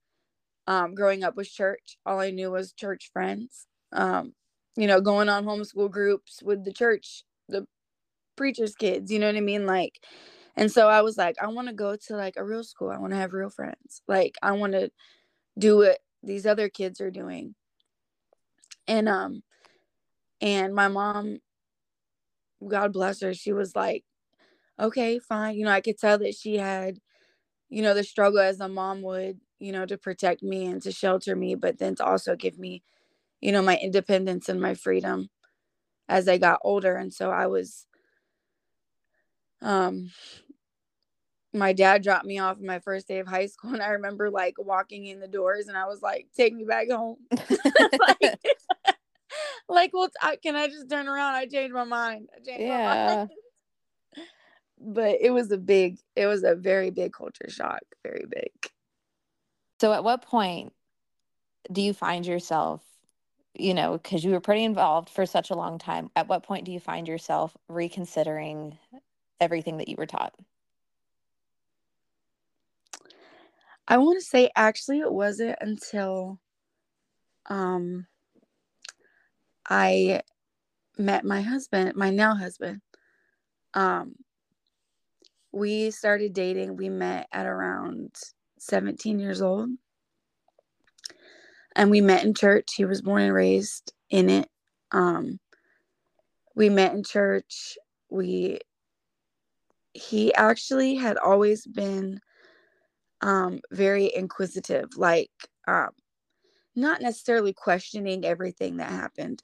um 0.68 0.94
growing 0.94 1.24
up 1.24 1.36
was 1.36 1.50
church. 1.50 1.98
All 2.06 2.20
I 2.20 2.30
knew 2.30 2.52
was 2.52 2.72
church 2.72 3.10
friends. 3.12 3.66
Um 3.92 4.32
you 4.76 4.86
know, 4.86 5.00
going 5.00 5.28
on 5.28 5.44
homeschool 5.44 5.90
groups 5.90 6.40
with 6.40 6.64
the 6.64 6.72
church, 6.72 7.24
the 7.48 7.66
preacher's 8.36 8.76
kids, 8.76 9.10
you 9.10 9.18
know 9.18 9.26
what 9.26 9.36
I 9.36 9.40
mean? 9.40 9.66
Like 9.66 9.98
and 10.56 10.70
so 10.70 10.88
I 10.88 11.02
was 11.02 11.16
like 11.18 11.36
I 11.42 11.48
want 11.48 11.68
to 11.68 11.74
go 11.74 11.96
to 11.96 12.16
like 12.16 12.34
a 12.36 12.44
real 12.44 12.64
school. 12.64 12.90
I 12.90 12.98
want 12.98 13.12
to 13.12 13.18
have 13.18 13.32
real 13.32 13.50
friends. 13.50 14.02
Like 14.08 14.36
I 14.42 14.52
want 14.52 14.72
to 14.72 14.90
do 15.58 15.78
what 15.78 15.98
these 16.22 16.46
other 16.46 16.68
kids 16.68 17.00
are 17.00 17.10
doing. 17.10 17.54
And 18.86 19.08
um 19.08 19.42
and 20.40 20.74
my 20.74 20.88
mom 20.88 21.40
God 22.66 22.92
bless 22.92 23.20
her, 23.22 23.32
she 23.34 23.52
was 23.52 23.74
like, 23.74 24.04
"Okay, 24.80 25.18
fine." 25.18 25.56
You 25.56 25.64
know, 25.66 25.72
I 25.72 25.80
could 25.80 25.98
tell 25.98 26.18
that 26.18 26.34
she 26.36 26.56
had 26.58 26.98
you 27.70 27.82
know 27.82 27.94
the 27.94 28.04
struggle 28.04 28.40
as 28.40 28.60
a 28.60 28.68
mom 28.68 29.02
would, 29.02 29.40
you 29.60 29.72
know, 29.72 29.86
to 29.86 29.98
protect 29.98 30.42
me 30.42 30.66
and 30.66 30.82
to 30.82 30.92
shelter 30.92 31.36
me, 31.36 31.54
but 31.56 31.78
then 31.78 31.96
to 31.96 32.04
also 32.06 32.36
give 32.36 32.58
me, 32.58 32.82
you 33.42 33.52
know, 33.52 33.62
my 33.62 33.78
independence 33.78 34.48
and 34.50 34.60
my 34.60 34.74
freedom 34.74 35.30
as 36.08 36.28
I 36.28 36.38
got 36.38 36.60
older. 36.64 36.96
And 36.96 37.12
so 37.14 37.30
I 37.32 37.46
was 37.48 37.86
um 39.62 40.10
my 41.52 41.72
dad 41.72 42.02
dropped 42.02 42.24
me 42.24 42.38
off 42.38 42.58
on 42.58 42.66
my 42.66 42.78
first 42.78 43.08
day 43.08 43.18
of 43.18 43.26
high 43.26 43.46
school 43.46 43.72
and 43.72 43.82
I 43.82 43.88
remember 43.90 44.30
like 44.30 44.54
walking 44.58 45.06
in 45.06 45.20
the 45.20 45.28
doors 45.28 45.66
and 45.68 45.76
I 45.76 45.86
was 45.86 46.00
like, 46.00 46.28
"Take 46.36 46.54
me 46.54 46.64
back 46.64 46.88
home." 46.90 47.16
like, 47.32 48.40
like, 49.68 49.90
well, 49.92 50.08
I, 50.20 50.36
can 50.36 50.56
I 50.56 50.68
just 50.68 50.88
turn 50.88 51.08
around? 51.08 51.34
I 51.34 51.46
changed 51.46 51.74
my 51.74 51.84
mind. 51.84 52.28
I 52.34 52.38
changed 52.38 52.62
my 52.62 52.68
Yeah. 52.68 53.16
mind. 53.16 53.30
But 54.82 55.18
it 55.20 55.30
was 55.30 55.50
a 55.50 55.58
big, 55.58 55.98
it 56.16 56.26
was 56.26 56.42
a 56.42 56.54
very 56.54 56.90
big 56.90 57.12
culture 57.12 57.48
shock. 57.50 57.82
Very 58.02 58.24
big. 58.28 58.50
So 59.80 59.92
at 59.92 60.04
what 60.04 60.22
point 60.22 60.72
do 61.70 61.82
you 61.82 61.92
find 61.92 62.26
yourself, 62.26 62.82
you 63.54 63.74
know, 63.74 63.92
because 63.98 64.24
you 64.24 64.30
were 64.30 64.40
pretty 64.40 64.64
involved 64.64 65.10
for 65.10 65.26
such 65.26 65.50
a 65.50 65.54
long 65.54 65.78
time, 65.78 66.10
at 66.16 66.28
what 66.28 66.42
point 66.42 66.64
do 66.64 66.72
you 66.72 66.80
find 66.80 67.06
yourself 67.06 67.56
reconsidering 67.68 68.78
everything 69.40 69.78
that 69.78 69.88
you 69.88 69.96
were 69.98 70.06
taught? 70.06 70.34
I 73.88 73.98
want 73.98 74.20
to 74.20 74.24
say 74.24 74.50
actually 74.54 75.00
it 75.00 75.12
wasn't 75.12 75.58
until 75.60 76.38
um 77.46 78.06
I 79.68 80.22
met 80.96 81.24
my 81.24 81.40
husband, 81.42 81.96
my 81.96 82.10
now 82.10 82.36
husband. 82.36 82.80
Um 83.74 84.14
we 85.52 85.90
started 85.90 86.32
dating. 86.32 86.76
We 86.76 86.88
met 86.88 87.26
at 87.32 87.46
around 87.46 88.14
17 88.60 89.18
years 89.18 89.42
old. 89.42 89.70
And 91.74 91.90
we 91.90 92.00
met 92.00 92.24
in 92.24 92.34
church. 92.34 92.74
He 92.76 92.84
was 92.84 93.02
born 93.02 93.22
and 93.22 93.34
raised 93.34 93.92
in 94.10 94.30
it. 94.30 94.48
Um 94.92 95.40
we 96.54 96.68
met 96.68 96.94
in 96.94 97.02
church. 97.02 97.76
We 98.08 98.60
he 99.92 100.34
actually 100.34 100.94
had 100.94 101.16
always 101.16 101.66
been 101.66 102.20
um 103.22 103.60
very 103.70 104.14
inquisitive 104.14 104.88
like 104.96 105.30
um 105.68 105.90
not 106.76 107.02
necessarily 107.02 107.52
questioning 107.52 108.24
everything 108.24 108.76
that 108.76 108.90
happened 108.90 109.42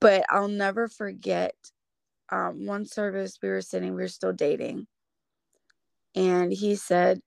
but 0.00 0.24
i'll 0.30 0.48
never 0.48 0.88
forget 0.88 1.54
um 2.30 2.66
one 2.66 2.86
service 2.86 3.38
we 3.42 3.48
were 3.48 3.60
sitting 3.60 3.94
we 3.94 4.02
were 4.02 4.08
still 4.08 4.32
dating 4.32 4.86
and 6.14 6.52
he 6.52 6.74
said 6.74 7.20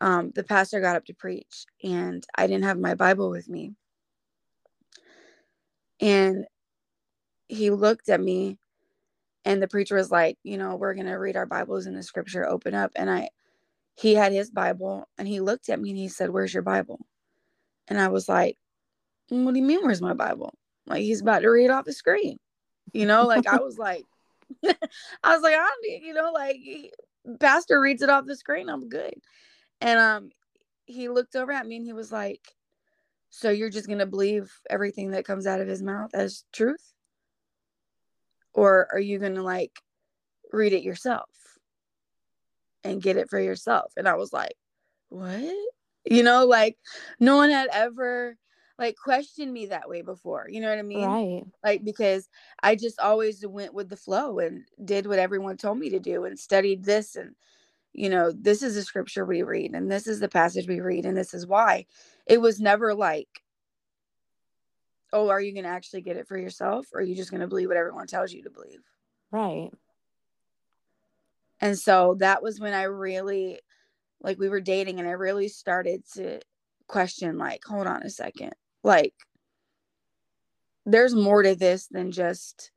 um 0.00 0.32
the 0.34 0.42
pastor 0.42 0.80
got 0.80 0.96
up 0.96 1.04
to 1.04 1.14
preach 1.14 1.66
and 1.84 2.24
i 2.36 2.46
didn't 2.46 2.64
have 2.64 2.78
my 2.78 2.94
bible 2.94 3.30
with 3.30 3.48
me. 3.48 3.74
And 6.00 6.46
he 7.46 7.70
looked 7.70 8.08
at 8.08 8.20
me 8.20 8.58
and 9.44 9.62
the 9.62 9.68
preacher 9.68 9.96
was 9.96 10.10
like 10.10 10.38
you 10.42 10.56
know 10.56 10.76
we're 10.76 10.94
going 10.94 11.06
to 11.06 11.14
read 11.14 11.36
our 11.36 11.46
bibles 11.46 11.86
in 11.86 11.94
the 11.94 12.02
scripture 12.02 12.46
open 12.46 12.74
up. 12.74 12.92
And 12.96 13.10
i 13.10 13.28
he 13.94 14.14
had 14.14 14.32
his 14.32 14.50
bible 14.50 15.08
and 15.18 15.28
he 15.28 15.40
looked 15.40 15.68
at 15.68 15.80
me 15.80 15.90
and 15.90 15.98
he 15.98 16.08
said 16.08 16.30
where's 16.30 16.54
your 16.54 16.62
bible? 16.62 17.00
And 17.88 18.00
i 18.00 18.08
was 18.08 18.28
like 18.28 18.56
"Mm, 19.30 19.44
what 19.44 19.54
do 19.54 19.60
you 19.60 19.66
mean 19.66 19.80
where's 19.82 20.02
my 20.02 20.14
bible? 20.14 20.54
Like 20.86 21.02
he's 21.02 21.20
about 21.20 21.40
to 21.40 21.48
read 21.48 21.70
off 21.70 21.84
the 21.84 21.92
screen. 21.92 22.38
You 22.92 23.06
know 23.06 23.26
like 23.26 23.46
i 23.46 23.58
was 23.58 23.78
like 23.78 24.04
i 24.64 25.34
was 25.34 25.42
like 25.42 25.54
i 25.54 25.56
don't 25.56 25.82
need 25.82 26.02
you 26.04 26.14
know 26.14 26.32
like 26.32 26.56
he, 26.56 26.92
pastor 27.40 27.80
reads 27.80 28.02
it 28.02 28.10
off 28.10 28.26
the 28.26 28.36
screen 28.36 28.68
i'm 28.68 28.88
good. 28.88 29.14
And 29.80 29.98
um 29.98 30.30
he 30.86 31.08
looked 31.08 31.36
over 31.36 31.52
at 31.52 31.66
me 31.66 31.76
and 31.76 31.84
he 31.84 31.92
was 31.92 32.12
like 32.12 32.40
So 33.30 33.50
you're 33.50 33.70
just 33.70 33.86
going 33.86 33.98
to 34.00 34.06
believe 34.06 34.52
everything 34.68 35.12
that 35.12 35.24
comes 35.24 35.46
out 35.46 35.60
of 35.60 35.68
his 35.68 35.82
mouth 35.82 36.10
as 36.14 36.44
truth? 36.52 36.91
Or 38.54 38.88
are 38.92 39.00
you 39.00 39.18
going 39.18 39.34
to 39.34 39.42
like 39.42 39.80
read 40.52 40.72
it 40.72 40.82
yourself 40.82 41.28
and 42.84 43.02
get 43.02 43.16
it 43.16 43.30
for 43.30 43.40
yourself? 43.40 43.92
And 43.96 44.08
I 44.08 44.14
was 44.14 44.32
like, 44.32 44.54
what? 45.08 45.54
You 46.04 46.22
know, 46.22 46.46
like 46.46 46.76
no 47.20 47.36
one 47.36 47.50
had 47.50 47.68
ever 47.72 48.36
like 48.78 48.96
questioned 48.96 49.52
me 49.52 49.66
that 49.66 49.88
way 49.88 50.02
before. 50.02 50.46
You 50.48 50.60
know 50.60 50.68
what 50.68 50.78
I 50.78 50.82
mean? 50.82 51.08
Right. 51.08 51.44
Like 51.64 51.84
because 51.84 52.28
I 52.62 52.74
just 52.74 52.98
always 52.98 53.46
went 53.46 53.74
with 53.74 53.88
the 53.88 53.96
flow 53.96 54.38
and 54.40 54.64
did 54.84 55.06
what 55.06 55.18
everyone 55.18 55.56
told 55.56 55.78
me 55.78 55.90
to 55.90 56.00
do 56.00 56.24
and 56.24 56.38
studied 56.38 56.84
this 56.84 57.14
and 57.16 57.34
you 57.94 58.08
know, 58.08 58.32
this 58.32 58.62
is 58.62 58.74
the 58.74 58.82
scripture 58.82 59.26
we 59.26 59.42
read 59.42 59.74
and 59.74 59.90
this 59.90 60.06
is 60.06 60.18
the 60.18 60.28
passage 60.28 60.66
we 60.66 60.80
read 60.80 61.04
and 61.04 61.16
this 61.16 61.34
is 61.34 61.46
why. 61.46 61.84
It 62.26 62.40
was 62.40 62.58
never 62.58 62.94
like 62.94 63.41
oh, 65.12 65.28
are 65.28 65.40
you 65.40 65.52
going 65.52 65.64
to 65.64 65.70
actually 65.70 66.02
get 66.02 66.16
it 66.16 66.26
for 66.26 66.38
yourself 66.38 66.86
or 66.92 67.00
are 67.00 67.04
you 67.04 67.14
just 67.14 67.30
going 67.30 67.40
to 67.40 67.46
believe 67.46 67.68
what 67.68 67.76
everyone 67.76 68.06
tells 68.06 68.32
you 68.32 68.42
to 68.42 68.50
believe? 68.50 68.80
Right. 69.30 69.70
And 71.60 71.78
so 71.78 72.16
that 72.18 72.42
was 72.42 72.58
when 72.58 72.74
I 72.74 72.84
really 72.84 73.60
like 74.20 74.38
we 74.38 74.48
were 74.48 74.60
dating 74.60 74.98
and 74.98 75.08
I 75.08 75.12
really 75.12 75.48
started 75.48 76.02
to 76.14 76.40
question 76.88 77.38
like 77.38 77.60
hold 77.64 77.86
on 77.86 78.02
a 78.02 78.10
second. 78.10 78.52
Like 78.82 79.14
there's 80.84 81.14
more 81.14 81.42
to 81.42 81.54
this 81.54 81.86
than 81.86 82.10
just 82.10 82.70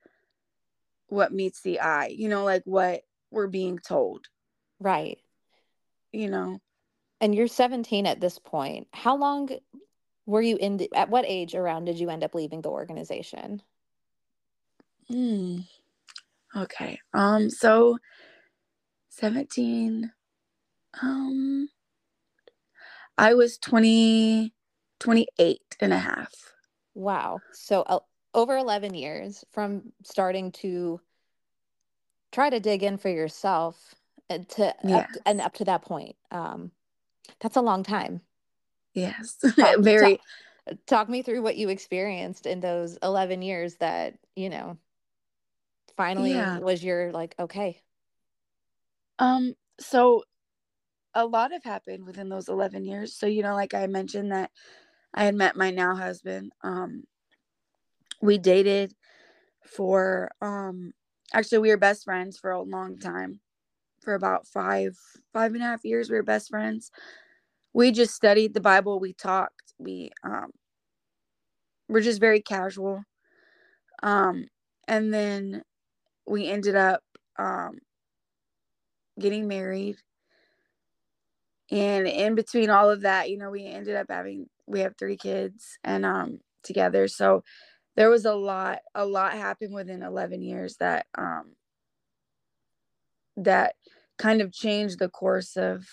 what 1.07 1.33
meets 1.33 1.61
the 1.61 1.79
eye. 1.79 2.13
You 2.15 2.29
know, 2.29 2.43
like 2.43 2.63
what 2.65 3.01
we're 3.31 3.47
being 3.47 3.79
told. 3.79 4.27
Right. 4.79 5.17
You 6.11 6.29
know. 6.29 6.59
And 7.21 7.33
you're 7.33 7.47
17 7.47 8.05
at 8.05 8.19
this 8.19 8.37
point. 8.39 8.87
How 8.91 9.17
long 9.17 9.49
were 10.25 10.41
you 10.41 10.57
in 10.57 10.77
the, 10.77 10.89
at 10.95 11.09
what 11.09 11.25
age 11.27 11.55
around 11.55 11.85
did 11.85 11.99
you 11.99 12.09
end 12.09 12.23
up 12.23 12.35
leaving 12.35 12.61
the 12.61 12.69
organization? 12.69 13.61
Hmm. 15.07 15.59
Okay. 16.55 16.99
Um 17.13 17.49
so 17.49 17.97
17 19.09 20.11
um 21.01 21.69
I 23.17 23.33
was 23.33 23.57
20 23.57 24.53
28 24.99 25.61
and 25.81 25.93
a 25.93 25.97
half. 25.97 26.33
Wow. 26.93 27.39
So 27.51 27.81
uh, 27.81 27.99
over 28.33 28.57
11 28.57 28.93
years 28.93 29.43
from 29.51 29.93
starting 30.03 30.51
to 30.53 30.99
try 32.31 32.49
to 32.49 32.59
dig 32.59 32.83
in 32.83 32.97
for 32.97 33.09
yourself 33.09 33.95
and 34.29 34.47
to 34.49 34.73
Yes. 34.83 35.09
up, 35.15 35.21
and 35.25 35.41
up 35.41 35.53
to 35.55 35.65
that 35.65 35.81
point. 35.83 36.15
Um 36.31 36.71
that's 37.39 37.57
a 37.57 37.61
long 37.61 37.83
time. 37.83 38.21
Yes. 38.95 39.37
Talk- 39.55 39.79
Very 39.79 40.17
talk, 40.67 40.77
talk 40.87 41.09
me 41.09 41.21
through 41.21 41.41
what 41.43 41.57
you 41.57 41.69
experienced 41.69 42.45
in 42.45 42.61
those 42.61 42.97
11 43.03 43.41
years 43.41 43.75
that, 43.75 44.15
you 44.35 44.49
know, 44.49 44.77
finally 45.97 46.31
Yeah. 46.31 46.59
was 46.59 46.83
your 46.83 47.11
like 47.11 47.35
okay. 47.37 47.81
Um, 49.19 49.53
so 49.79 50.23
a 51.13 51.25
lot 51.25 51.51
have 51.51 51.63
happened 51.63 52.05
within 52.05 52.29
those 52.29 52.49
11 52.49 52.85
years. 52.85 53.15
So, 53.15 53.25
you 53.27 53.43
know, 53.43 53.53
like 53.53 53.73
I 53.73 53.87
mentioned 53.87 54.31
that 54.31 54.51
I 55.13 55.25
had 55.25 55.35
met 55.35 55.55
my 55.55 55.71
now 55.71 55.95
husband. 55.95 56.51
Um, 56.63 57.03
we 58.21 58.37
dated 58.37 58.93
for, 59.65 60.31
um, 60.41 60.93
actually, 61.33 61.59
we 61.59 61.69
were 61.69 61.77
best 61.77 62.03
friends 62.03 62.37
for 62.37 62.51
a 62.51 62.61
long 62.61 62.97
time. 62.97 63.39
For 64.01 64.13
about 64.13 64.45
five, 64.45 64.95
five 65.33 65.53
and 65.53 65.63
a 65.63 65.65
half 65.65 65.83
years, 65.83 66.09
we 66.09 66.15
were 66.17 66.23
best 66.23 66.49
friends. 66.49 66.91
We 67.75 67.91
just 67.91 68.15
studied 68.15 68.53
the 68.53 68.61
Bible. 68.61 69.01
We 69.01 69.13
talked. 69.13 69.73
We, 69.77 70.09
um, 70.23 70.51
we're 71.89 72.01
just 72.01 72.21
very 72.21 72.41
casual. 72.41 73.03
Um, 74.01 74.47
and 74.87 75.13
then 75.13 75.63
we 76.27 76.47
ended 76.47 76.75
up, 76.75 77.01
um, 77.37 77.79
getting 79.19 79.47
married 79.47 79.97
and 81.71 82.07
in 82.07 82.35
between 82.35 82.69
all 82.69 82.89
of 82.89 83.01
that 83.01 83.29
you 83.29 83.37
know 83.37 83.49
we 83.49 83.65
ended 83.65 83.95
up 83.95 84.07
having 84.09 84.47
we 84.67 84.81
have 84.81 84.95
three 84.97 85.17
kids 85.17 85.77
and 85.83 86.05
um 86.05 86.39
together 86.63 87.07
so 87.07 87.43
there 87.95 88.09
was 88.09 88.25
a 88.25 88.33
lot 88.35 88.79
a 88.93 89.05
lot 89.05 89.33
happened 89.33 89.73
within 89.73 90.03
11 90.03 90.41
years 90.41 90.75
that 90.77 91.05
um 91.17 91.53
that 93.37 93.75
kind 94.17 94.41
of 94.41 94.51
changed 94.51 94.99
the 94.99 95.09
course 95.09 95.57
of 95.57 95.85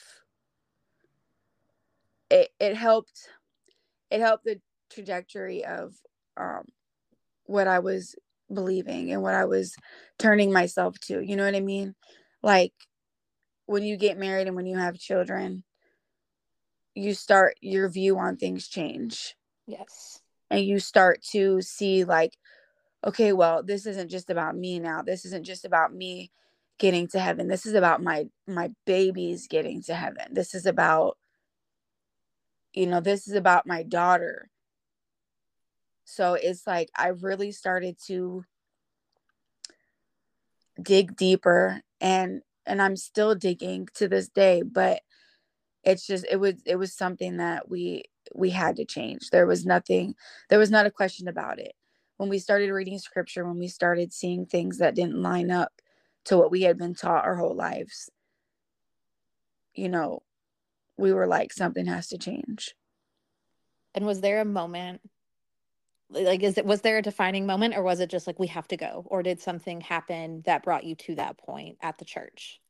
it 2.32 2.48
it 2.58 2.74
helped 2.74 3.28
it 4.10 4.20
helped 4.20 4.44
the 4.44 4.60
trajectory 4.90 5.64
of 5.64 5.94
um 6.36 6.64
what 7.44 7.68
I 7.68 7.78
was 7.80 8.14
believing 8.52 9.12
and 9.12 9.22
what 9.22 9.34
I 9.34 9.44
was 9.44 9.74
turning 10.18 10.52
myself 10.52 10.98
to 11.06 11.20
you 11.20 11.36
know 11.36 11.44
what 11.44 11.54
I 11.54 11.60
mean? 11.60 11.94
Like 12.42 12.72
when 13.66 13.82
you 13.84 13.96
get 13.96 14.18
married 14.18 14.46
and 14.46 14.56
when 14.56 14.66
you 14.66 14.78
have 14.78 14.98
children 14.98 15.64
you 16.94 17.14
start 17.14 17.56
your 17.60 17.88
view 17.88 18.18
on 18.18 18.36
things 18.36 18.68
change. 18.68 19.34
Yes. 19.66 20.20
and 20.50 20.62
you 20.64 20.78
start 20.78 21.22
to 21.32 21.62
see 21.62 22.04
like 22.04 22.36
okay 23.06 23.32
well 23.32 23.62
this 23.62 23.86
isn't 23.86 24.10
just 24.10 24.30
about 24.30 24.56
me 24.56 24.78
now. 24.78 25.02
This 25.02 25.24
isn't 25.24 25.44
just 25.44 25.64
about 25.64 25.94
me 25.94 26.30
getting 26.78 27.08
to 27.08 27.20
heaven. 27.20 27.48
This 27.48 27.66
is 27.66 27.74
about 27.74 28.02
my 28.02 28.26
my 28.46 28.70
babies 28.86 29.46
getting 29.48 29.82
to 29.84 29.94
heaven. 29.94 30.32
This 30.32 30.54
is 30.54 30.66
about 30.66 31.16
you 32.74 32.86
know 32.86 33.00
this 33.00 33.28
is 33.28 33.34
about 33.34 33.66
my 33.66 33.82
daughter. 33.82 34.48
So 36.04 36.34
it's 36.34 36.66
like 36.66 36.90
i 36.96 37.08
really 37.08 37.52
started 37.52 37.96
to 38.06 38.44
dig 40.80 41.16
deeper 41.16 41.80
and 42.00 42.42
and 42.66 42.82
i'm 42.82 42.96
still 42.96 43.34
digging 43.34 43.88
to 43.94 44.08
this 44.08 44.28
day 44.28 44.62
but 44.62 45.00
it's 45.84 46.06
just 46.06 46.26
it 46.30 46.36
was 46.36 46.54
it 46.64 46.76
was 46.76 46.92
something 46.94 47.38
that 47.38 47.68
we 47.68 48.04
we 48.34 48.50
had 48.50 48.76
to 48.76 48.84
change. 48.84 49.30
There 49.30 49.46
was 49.46 49.66
nothing 49.66 50.14
there 50.48 50.58
was 50.58 50.70
not 50.70 50.86
a 50.86 50.90
question 50.90 51.28
about 51.28 51.58
it. 51.58 51.72
When 52.16 52.28
we 52.28 52.38
started 52.38 52.70
reading 52.70 52.98
scripture 52.98 53.46
when 53.46 53.58
we 53.58 53.68
started 53.68 54.12
seeing 54.12 54.46
things 54.46 54.78
that 54.78 54.94
didn't 54.94 55.22
line 55.22 55.50
up 55.50 55.72
to 56.26 56.36
what 56.36 56.50
we 56.50 56.62
had 56.62 56.78
been 56.78 56.94
taught 56.94 57.24
our 57.24 57.36
whole 57.36 57.54
lives 57.54 58.10
you 59.74 59.88
know 59.88 60.22
we 61.02 61.12
were 61.12 61.26
like 61.26 61.52
something 61.52 61.86
has 61.86 62.08
to 62.08 62.18
change. 62.18 62.74
And 63.94 64.06
was 64.06 64.22
there 64.22 64.40
a 64.40 64.44
moment 64.44 65.02
like 66.10 66.42
is 66.42 66.58
it 66.58 66.66
was 66.66 66.82
there 66.82 66.98
a 66.98 67.02
defining 67.02 67.46
moment 67.46 67.74
or 67.74 67.82
was 67.82 68.00
it 68.00 68.10
just 68.10 68.26
like 68.26 68.38
we 68.38 68.46
have 68.46 68.68
to 68.68 68.76
go? 68.76 69.04
Or 69.06 69.22
did 69.22 69.40
something 69.40 69.80
happen 69.80 70.42
that 70.46 70.62
brought 70.62 70.84
you 70.84 70.94
to 70.96 71.16
that 71.16 71.38
point 71.38 71.78
at 71.82 71.98
the 71.98 72.04
church? 72.04 72.60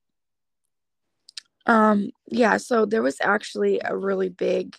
um 1.67 2.11
yeah 2.27 2.57
so 2.57 2.87
there 2.87 3.03
was 3.03 3.19
actually 3.21 3.81
a 3.85 3.97
really 3.97 4.29
big 4.29 4.75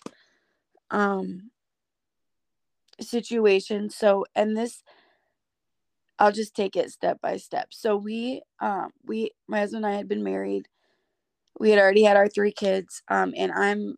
um 0.90 1.50
situation. 3.00 3.90
So 3.90 4.26
and 4.34 4.56
this 4.56 4.82
i'll 6.18 6.32
just 6.32 6.54
take 6.54 6.76
it 6.76 6.90
step 6.90 7.20
by 7.20 7.36
step. 7.36 7.68
So 7.72 7.96
we 7.96 8.42
um 8.60 8.90
we 9.04 9.30
my 9.48 9.60
husband 9.60 9.84
and 9.84 9.94
i 9.94 9.96
had 9.96 10.08
been 10.08 10.22
married 10.24 10.68
we 11.58 11.70
had 11.70 11.78
already 11.78 12.02
had 12.02 12.16
our 12.16 12.28
three 12.28 12.52
kids 12.52 13.02
um 13.08 13.32
and 13.36 13.52
i'm 13.52 13.96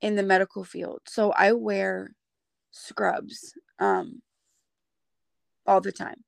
in 0.00 0.14
the 0.14 0.22
medical 0.22 0.64
field. 0.64 1.00
So 1.06 1.32
i 1.32 1.52
wear 1.52 2.14
scrubs 2.70 3.54
um 3.78 4.22
all 5.66 5.80
the 5.80 5.92
time. 5.92 6.24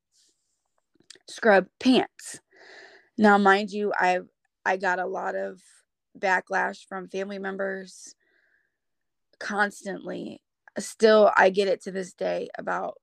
Scrub 1.29 1.67
pants. 1.79 2.41
Now 3.17 3.39
mind 3.39 3.71
you 3.71 3.93
i 3.97 4.21
i 4.65 4.77
got 4.77 4.99
a 4.99 5.07
lot 5.07 5.35
of 5.35 5.61
backlash 6.19 6.87
from 6.89 7.09
family 7.09 7.39
members 7.39 8.15
constantly. 9.39 10.43
Still 10.79 11.31
i 11.37 11.51
get 11.51 11.69
it 11.69 11.83
to 11.85 11.93
this 11.93 12.13
day 12.13 12.49
about 12.59 12.95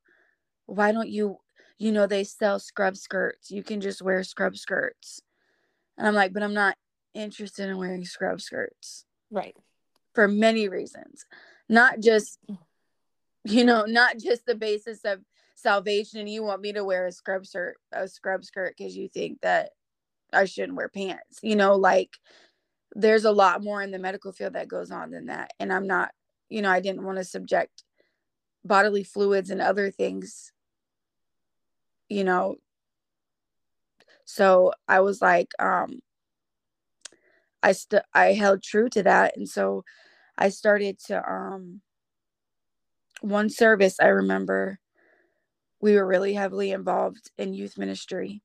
why 0.65 0.91
don't 0.91 1.09
you 1.09 1.37
you 1.77 1.91
know 1.91 2.07
they 2.07 2.23
sell 2.23 2.59
scrub 2.59 2.97
skirts. 2.97 3.51
You 3.51 3.63
can 3.63 3.79
just 3.79 4.01
wear 4.01 4.23
scrub 4.23 4.57
skirts. 4.57 5.21
And 5.97 6.07
i'm 6.07 6.15
like 6.15 6.33
but 6.33 6.43
i'm 6.43 6.53
not 6.53 6.75
interested 7.17 7.69
in 7.69 7.77
wearing 7.77 8.05
scrub 8.05 8.41
skirts 8.41 9.05
Right. 9.31 9.55
for 10.13 10.27
many 10.27 10.69
reasons. 10.69 11.25
Not 11.67 11.99
just 11.99 12.39
you 13.43 13.63
know 13.63 13.85
not 13.85 14.17
just 14.17 14.45
the 14.45 14.55
basis 14.55 15.05
of 15.05 15.21
salvation 15.55 16.19
and 16.19 16.29
you 16.29 16.43
want 16.43 16.61
me 16.61 16.73
to 16.73 16.83
wear 16.83 17.07
a 17.07 17.11
scrub 17.11 17.45
skirt 17.45 17.77
a 17.91 18.07
scrub 18.07 18.43
skirt 18.43 18.75
because 18.77 18.95
you 18.95 19.07
think 19.07 19.39
that 19.41 19.71
i 20.33 20.45
shouldn't 20.45 20.75
wear 20.75 20.89
pants 20.89 21.39
you 21.41 21.55
know 21.55 21.75
like 21.75 22.11
there's 22.95 23.25
a 23.25 23.31
lot 23.31 23.63
more 23.63 23.81
in 23.81 23.91
the 23.91 23.99
medical 23.99 24.31
field 24.31 24.53
that 24.53 24.67
goes 24.67 24.91
on 24.91 25.11
than 25.11 25.27
that. 25.27 25.51
And 25.59 25.71
i'm 25.71 25.87
not 25.87 26.11
you 26.49 26.61
know 26.61 26.69
i 26.69 26.79
didn't 26.79 27.03
want 27.03 27.17
to 27.17 27.23
subject 27.23 27.83
bodily 28.65 29.03
fluids 29.03 29.49
and 29.49 29.61
other 29.61 29.91
things 29.91 30.51
you 32.09 32.23
know. 32.23 32.55
So 34.25 34.73
i 34.87 34.99
was 34.99 35.21
like 35.21 35.51
um 35.59 35.99
i 37.63 37.71
st- 37.71 38.03
i 38.13 38.33
held 38.33 38.61
true 38.61 38.89
to 38.89 39.03
that 39.03 39.35
and 39.37 39.47
so 39.49 39.83
i 40.37 40.49
started 40.49 40.99
to 40.99 41.17
um 41.29 41.81
one 43.21 43.49
service 43.49 43.99
I 43.99 44.07
remember 44.07 44.79
we 45.79 45.95
were 45.95 46.05
really 46.05 46.33
heavily 46.33 46.71
involved 46.71 47.29
in 47.37 47.53
youth 47.53 47.77
ministry. 47.77 48.41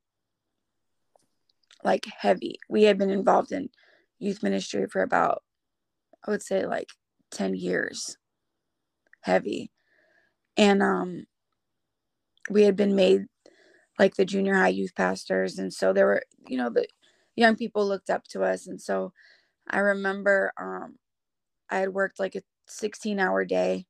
Like 1.82 2.04
heavy. 2.18 2.58
We 2.68 2.84
had 2.84 2.98
been 2.98 3.10
involved 3.10 3.52
in 3.52 3.70
youth 4.18 4.42
ministry 4.42 4.86
for 4.86 5.02
about 5.02 5.42
I 6.26 6.30
would 6.30 6.42
say 6.42 6.66
like 6.66 6.90
10 7.32 7.54
years. 7.54 8.16
Heavy. 9.22 9.70
And 10.56 10.82
um 10.82 11.26
we 12.50 12.64
had 12.64 12.76
been 12.76 12.94
made 12.94 13.26
like 13.98 14.14
the 14.14 14.24
junior 14.24 14.54
high 14.54 14.68
youth 14.68 14.94
pastors 14.94 15.58
and 15.58 15.72
so 15.72 15.92
there 15.92 16.06
were 16.06 16.22
you 16.48 16.56
know 16.56 16.70
the 16.70 16.86
young 17.36 17.56
people 17.56 17.86
looked 17.86 18.10
up 18.10 18.24
to 18.24 18.42
us 18.42 18.66
and 18.66 18.80
so 18.80 19.12
I 19.68 19.78
remember 19.78 20.52
um 20.58 20.96
I 21.70 21.78
had 21.78 21.94
worked 21.94 22.20
like 22.20 22.34
a 22.34 22.42
16 22.68 23.18
hour 23.18 23.44
day. 23.44 23.86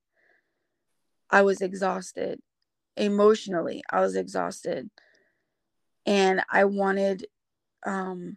I 1.31 1.43
was 1.43 1.61
exhausted. 1.61 2.41
Emotionally, 2.97 3.83
I 3.91 4.01
was 4.01 4.17
exhausted. 4.17 4.89
And 6.07 6.43
I 6.51 6.65
wanted 6.65 7.27
um 7.85 8.37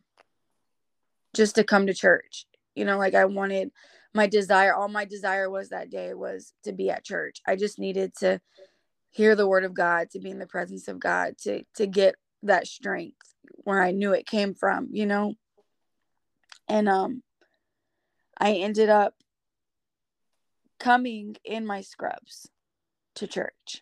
just 1.36 1.56
to 1.56 1.64
come 1.64 1.88
to 1.88 1.94
church. 1.94 2.46
You 2.76 2.86
know, 2.86 2.98
like 2.98 3.14
I 3.14 3.26
wanted 3.26 3.72
my 4.14 4.28
desire, 4.28 4.74
all 4.74 4.88
my 4.88 5.06
desire 5.06 5.50
was 5.50 5.70
that 5.70 5.90
day 5.90 6.14
was 6.14 6.54
to 6.64 6.72
be 6.72 6.90
at 6.90 7.04
church. 7.04 7.42
I 7.46 7.56
just 7.56 7.80
needed 7.80 8.14
to 8.20 8.40
hear 9.12 9.36
the 9.36 9.48
word 9.48 9.66
of 9.66 9.74
God, 9.74 10.10
to 10.12 10.20
be 10.20 10.32
in 10.32 10.40
the 10.40 10.48
presence 10.48 10.88
of 10.88 11.00
God, 11.00 11.38
to 11.44 11.64
to 11.76 11.86
get 11.86 12.16
that 12.44 12.68
strength 12.68 13.35
where 13.52 13.82
I 13.82 13.92
knew 13.92 14.14
it 14.14 14.28
came 14.28 14.54
from, 14.54 14.90
you 14.92 15.06
know. 15.06 15.34
And 16.68 16.90
um 16.90 17.24
I 18.38 18.54
ended 18.54 18.90
up 18.90 19.16
coming 20.80 21.36
in 21.46 21.66
my 21.66 21.82
scrubs 21.82 22.50
to 23.16 23.28
church. 23.28 23.82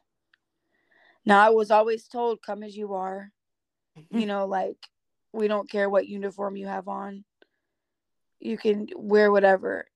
Now, 1.26 1.40
I 1.40 1.50
was 1.50 1.72
always 1.72 2.08
told, 2.08 2.42
come 2.42 2.64
as 2.64 2.76
you 2.76 2.94
are. 2.94 3.32
Mm-hmm. 3.98 4.20
You 4.20 4.26
know, 4.26 4.46
like, 4.46 4.78
we 5.32 5.48
don't 5.48 5.70
care 5.70 5.90
what 5.90 6.08
uniform 6.08 6.56
you 6.58 6.68
have 6.68 6.88
on. 6.88 7.24
You 8.40 8.58
can 8.58 8.88
wear 8.96 9.32
whatever. 9.32 9.88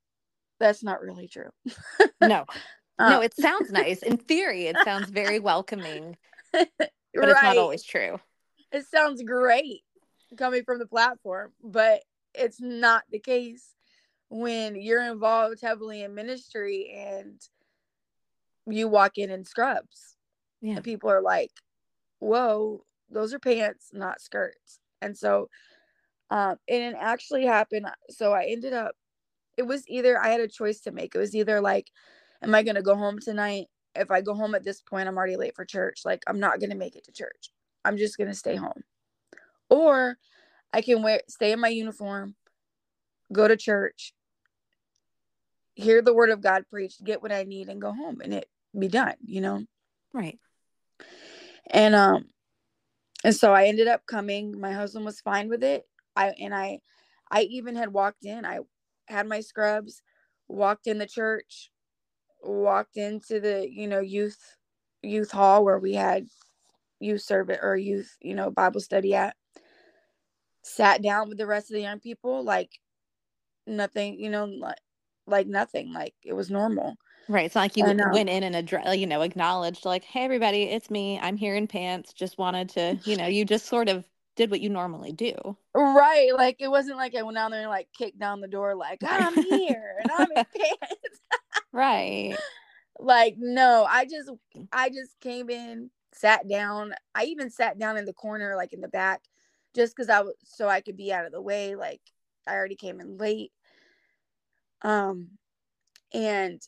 That's 0.59 0.83
not 0.83 1.01
really 1.01 1.27
true. 1.27 1.49
No, 2.21 2.45
Uh, 2.99 3.11
no, 3.11 3.21
it 3.21 3.35
sounds 3.35 3.71
nice. 3.71 4.01
In 4.01 4.17
theory, 4.17 4.65
it 4.65 4.75
sounds 4.83 5.11
very 5.11 5.39
welcoming, 5.39 6.17
but 6.51 6.67
it's 7.13 7.43
not 7.43 7.57
always 7.57 7.83
true. 7.83 8.19
It 8.77 8.85
sounds 8.85 9.23
great 9.23 9.81
coming 10.37 10.63
from 10.63 10.77
the 10.77 10.85
platform, 10.85 11.51
but 11.63 12.03
it's 12.35 12.61
not 12.61 13.03
the 13.09 13.17
case 13.17 13.73
when 14.29 14.75
you're 14.75 15.03
involved 15.03 15.61
heavily 15.61 16.03
in 16.03 16.13
ministry 16.13 16.93
and 16.95 17.41
you 18.67 18.87
walk 18.87 19.17
in 19.17 19.31
in 19.31 19.43
scrubs. 19.45 20.15
Yeah. 20.61 20.75
And 20.75 20.83
people 20.83 21.09
are 21.09 21.21
like, 21.21 21.49
whoa, 22.19 22.83
those 23.09 23.33
are 23.33 23.39
pants, 23.39 23.89
not 23.93 24.21
skirts. 24.21 24.79
And 25.01 25.17
so, 25.17 25.49
um, 26.29 26.57
and 26.67 26.83
it 26.83 26.95
actually 26.99 27.45
happened. 27.45 27.87
So 28.11 28.31
I 28.31 28.45
ended 28.45 28.73
up, 28.73 28.95
it 29.57 29.63
was 29.63 29.87
either 29.87 30.21
I 30.21 30.29
had 30.29 30.41
a 30.41 30.47
choice 30.47 30.81
to 30.81 30.91
make. 30.91 31.15
It 31.15 31.19
was 31.19 31.35
either 31.35 31.61
like, 31.61 31.89
am 32.43 32.53
I 32.53 32.61
going 32.61 32.75
to 32.75 32.83
go 32.83 32.95
home 32.95 33.17
tonight? 33.17 33.67
If 33.95 34.11
I 34.11 34.21
go 34.21 34.35
home 34.35 34.53
at 34.53 34.63
this 34.63 34.81
point, 34.81 35.07
I'm 35.07 35.17
already 35.17 35.35
late 35.35 35.55
for 35.55 35.65
church. 35.65 36.01
Like, 36.05 36.21
I'm 36.27 36.39
not 36.39 36.59
going 36.59 36.69
to 36.69 36.75
make 36.75 36.95
it 36.95 37.05
to 37.05 37.11
church. 37.11 37.49
I'm 37.87 37.97
just 37.97 38.17
going 38.17 38.29
to 38.29 38.35
stay 38.35 38.55
home. 38.55 38.83
Or 39.69 40.17
I 40.73 40.81
can 40.81 41.01
wear, 41.01 41.21
stay 41.27 41.51
in 41.51 41.59
my 41.59 41.69
uniform, 41.69 42.35
go 43.31 43.47
to 43.47 43.57
church, 43.57 44.13
hear 45.75 46.01
the 46.01 46.13
word 46.13 46.29
of 46.29 46.41
God 46.41 46.65
preached, 46.69 47.03
get 47.03 47.21
what 47.21 47.31
I 47.31 47.43
need, 47.43 47.69
and 47.69 47.81
go 47.81 47.93
home 47.93 48.21
and 48.21 48.33
it 48.33 48.49
be 48.77 48.87
done, 48.87 49.15
you 49.25 49.41
know? 49.41 49.63
Right. 50.13 50.39
and 51.69 51.95
um 51.95 52.25
and 53.23 53.35
so 53.35 53.53
i 53.53 53.65
ended 53.65 53.87
up 53.87 54.05
coming 54.05 54.59
my 54.59 54.71
husband 54.71 55.05
was 55.05 55.21
fine 55.21 55.49
with 55.49 55.63
it 55.63 55.85
i 56.15 56.33
and 56.39 56.53
i 56.55 56.79
i 57.31 57.41
even 57.43 57.75
had 57.75 57.93
walked 57.93 58.25
in 58.25 58.45
i 58.45 58.59
had 59.07 59.27
my 59.27 59.41
scrubs 59.41 60.01
walked 60.47 60.87
in 60.87 60.97
the 60.97 61.05
church 61.05 61.71
walked 62.43 62.97
into 62.97 63.39
the 63.39 63.67
you 63.69 63.87
know 63.87 63.99
youth 63.99 64.39
youth 65.01 65.31
hall 65.31 65.63
where 65.65 65.79
we 65.79 65.93
had 65.93 66.25
youth 66.99 67.21
service 67.21 67.59
or 67.61 67.75
youth 67.75 68.15
you 68.21 68.33
know 68.33 68.49
bible 68.49 68.79
study 68.79 69.13
at 69.13 69.35
sat 70.63 71.01
down 71.01 71.29
with 71.29 71.37
the 71.37 71.45
rest 71.45 71.69
of 71.69 71.75
the 71.75 71.81
young 71.81 71.99
people 71.99 72.43
like 72.43 72.79
nothing 73.65 74.19
you 74.19 74.29
know 74.29 74.45
like 74.45 74.77
like 75.25 75.47
nothing 75.47 75.93
like 75.93 76.13
it 76.23 76.33
was 76.33 76.49
normal 76.49 76.95
Right. 77.29 77.45
It's 77.45 77.55
not 77.55 77.61
like 77.61 77.77
you 77.77 77.83
w- 77.83 77.97
know. 77.97 78.05
Um, 78.05 78.11
went 78.13 78.29
in 78.29 78.43
and 78.43 78.55
address, 78.55 78.95
you 78.97 79.05
know, 79.05 79.21
acknowledged 79.21 79.85
like, 79.85 80.03
"Hey, 80.03 80.23
everybody, 80.23 80.63
it's 80.63 80.89
me. 80.89 81.19
I'm 81.19 81.35
here 81.35 81.55
in 81.55 81.67
pants. 81.67 82.13
Just 82.13 82.37
wanted 82.37 82.69
to, 82.69 82.97
you 83.03 83.17
know, 83.17 83.27
you 83.27 83.43
just 83.43 83.65
sort 83.65 83.89
of 83.89 84.05
did 84.35 84.49
what 84.49 84.61
you 84.61 84.69
normally 84.69 85.11
do." 85.11 85.35
Right. 85.75 86.33
Like 86.33 86.57
it 86.59 86.69
wasn't 86.69 86.97
like 86.97 87.15
I 87.15 87.23
went 87.23 87.35
down 87.35 87.51
there 87.51 87.61
and 87.61 87.69
like 87.69 87.89
kicked 87.97 88.17
down 88.17 88.39
the 88.39 88.47
door 88.47 88.75
like 88.75 88.99
I'm 89.03 89.35
here 89.43 89.97
and 89.99 90.09
I'm 90.09 90.31
in 90.31 90.45
pants. 90.55 91.19
Right. 91.73 92.37
like 92.99 93.35
no, 93.37 93.85
I 93.87 94.05
just 94.05 94.31
I 94.71 94.89
just 94.89 95.19
came 95.19 95.49
in, 95.49 95.89
sat 96.17 96.47
down. 96.47 96.93
I 97.15 97.25
even 97.25 97.49
sat 97.49 97.77
down 97.77 97.97
in 97.97 98.05
the 98.05 98.13
corner 98.13 98.55
like 98.55 98.73
in 98.73 98.81
the 98.81 98.87
back 98.87 99.21
just 99.75 99.95
cuz 99.95 100.09
I 100.09 100.21
was 100.21 100.33
so 100.43 100.67
I 100.67 100.81
could 100.81 100.97
be 100.97 101.13
out 101.13 101.25
of 101.25 101.31
the 101.31 101.41
way 101.41 101.75
like 101.75 102.01
I 102.47 102.55
already 102.55 102.75
came 102.75 102.99
in 102.99 103.17
late. 103.17 103.51
Um 104.81 105.37
and 106.13 106.61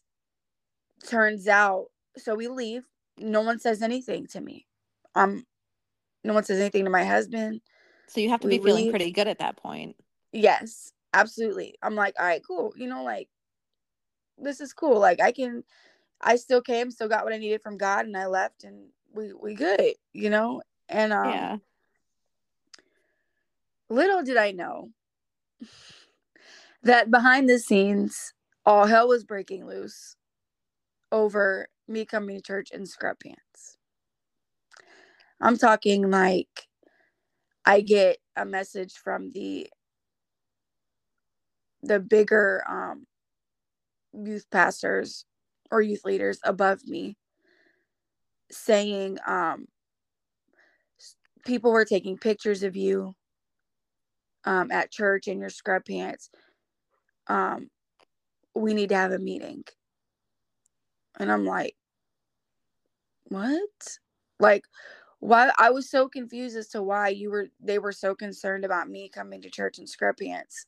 turns 1.08 1.48
out 1.48 1.88
so 2.18 2.36
we 2.36 2.48
leave. 2.48 2.86
No 3.18 3.42
one 3.42 3.60
says 3.60 3.82
anything 3.82 4.28
to 4.28 4.42
me. 4.42 4.68
Um 5.16 5.46
no 6.24 6.34
one 6.34 6.44
says 6.44 6.60
anything 6.60 6.86
to 6.86 6.92
my 6.92 7.06
husband. 7.06 7.62
So 8.08 8.20
you 8.22 8.30
have 8.30 8.42
to 8.42 8.48
We 8.48 8.58
be 8.58 8.64
feeling 8.64 8.84
leave. 8.84 8.92
pretty 8.92 9.12
good 9.12 9.28
at 9.28 9.40
that 9.40 9.58
point. 9.58 9.96
Yes, 10.32 10.94
absolutely. 11.14 11.76
I'm 11.82 11.96
like, 11.96 12.16
all 12.20 12.26
right, 12.26 12.42
cool. 12.46 12.74
You 12.76 12.88
know, 12.88 13.04
like 13.04 13.30
this 14.38 14.62
is 14.62 14.74
cool. 14.74 15.00
Like 15.00 15.22
I 15.22 15.32
can 15.32 15.64
I 16.22 16.36
still 16.36 16.62
came, 16.62 16.92
still 16.92 17.08
got 17.08 17.24
what 17.24 17.34
I 17.34 17.38
needed 17.38 17.62
from 17.62 17.78
God 17.78 18.06
and 18.06 18.18
I 18.18 18.28
left 18.28 18.64
and 18.64 18.90
we 19.14 19.34
we 19.34 19.54
good, 19.56 19.94
you 20.14 20.30
know? 20.30 20.62
And 20.88 21.14
um 21.14 21.30
yeah. 21.30 21.58
little 23.90 24.24
did 24.24 24.38
I 24.38 24.52
know 24.52 24.90
that 26.84 27.12
behind 27.12 27.50
the 27.50 27.60
scenes 27.60 28.34
all 28.66 28.86
hell 28.86 29.08
was 29.08 29.24
breaking 29.24 29.66
loose 29.66 30.16
over 31.12 31.68
me 31.88 32.06
coming 32.06 32.38
to 32.38 32.42
church 32.42 32.70
in 32.72 32.86
scrub 32.86 33.18
pants. 33.20 33.78
I'm 35.42 35.58
talking 35.58 36.10
like 36.10 36.68
I 37.66 37.82
get 37.82 38.18
a 38.36 38.46
message 38.46 38.94
from 38.94 39.32
the 39.32 39.70
the 41.82 42.00
bigger 42.00 42.64
um 42.68 43.06
youth 44.14 44.46
pastors 44.52 45.26
or 45.72 45.82
youth 45.82 46.04
leaders 46.04 46.40
above 46.44 46.86
me 46.88 47.16
saying 48.52 49.18
um 49.28 49.68
people 51.46 51.72
were 51.72 51.86
taking 51.86 52.18
pictures 52.18 52.64
of 52.64 52.76
you 52.76 53.16
um 54.46 54.72
at 54.72 54.92
church 54.92 55.28
in 55.28 55.40
your 55.40 55.50
scrub 55.50 55.84
pants 55.86 56.30
um 57.28 57.70
we 58.56 58.74
need 58.74 58.90
to 58.90 58.96
have 58.96 59.12
a 59.12 59.20
meeting. 59.20 59.64
And 61.20 61.32
i'm 61.32 61.46
like 61.46 61.76
what? 63.26 63.60
Like 64.40 64.64
why 65.20 65.52
i 65.60 65.70
was 65.70 65.90
so 65.90 66.08
confused 66.08 66.56
as 66.56 66.70
to 66.70 66.82
why 66.82 67.10
you 67.10 67.30
were 67.30 67.50
they 67.60 67.78
were 67.78 67.92
so 67.92 68.16
concerned 68.16 68.64
about 68.64 68.90
me 68.90 69.10
coming 69.10 69.42
to 69.42 69.50
church 69.50 69.78
in 69.78 69.86
scrub 69.86 70.16
pants. 70.18 70.66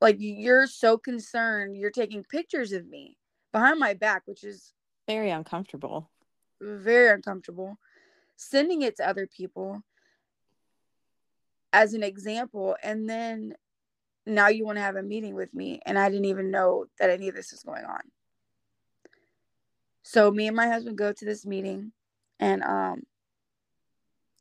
Like 0.00 0.16
you're 0.18 0.66
so 0.66 0.98
concerned 0.98 1.76
you're 1.76 1.90
taking 1.90 2.24
pictures 2.24 2.72
of 2.72 2.86
me 2.86 3.16
behind 3.52 3.80
my 3.80 3.94
back 3.94 4.22
which 4.26 4.44
is 4.44 4.73
Very 5.06 5.30
uncomfortable. 5.30 6.10
very 6.60 7.12
uncomfortable. 7.12 7.78
Sending 8.36 8.82
it 8.82 8.96
to 8.96 9.08
other 9.08 9.26
people 9.26 9.82
as 11.74 11.92
an 11.92 12.04
example 12.04 12.76
and 12.82 13.10
then 13.10 13.52
now 14.26 14.46
you 14.48 14.64
want 14.64 14.76
to 14.76 14.82
have 14.82 14.94
a 14.96 15.02
meeting 15.02 15.34
with 15.34 15.52
me 15.52 15.80
and 15.84 15.98
i 15.98 16.08
didn't 16.08 16.24
even 16.24 16.50
know 16.50 16.86
that 17.00 17.10
any 17.10 17.28
of 17.28 17.34
this 17.34 17.50
was 17.50 17.64
going 17.64 17.84
on. 17.84 18.00
So 20.04 20.30
me 20.30 20.46
and 20.46 20.56
my 20.56 20.68
husband 20.68 20.96
go 20.96 21.12
to 21.12 21.24
this 21.24 21.44
meeting 21.44 21.92
and 22.38 22.62
um 22.62 23.02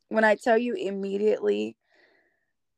when 0.09 0.23
i 0.23 0.35
tell 0.35 0.57
you 0.57 0.75
immediately 0.75 1.75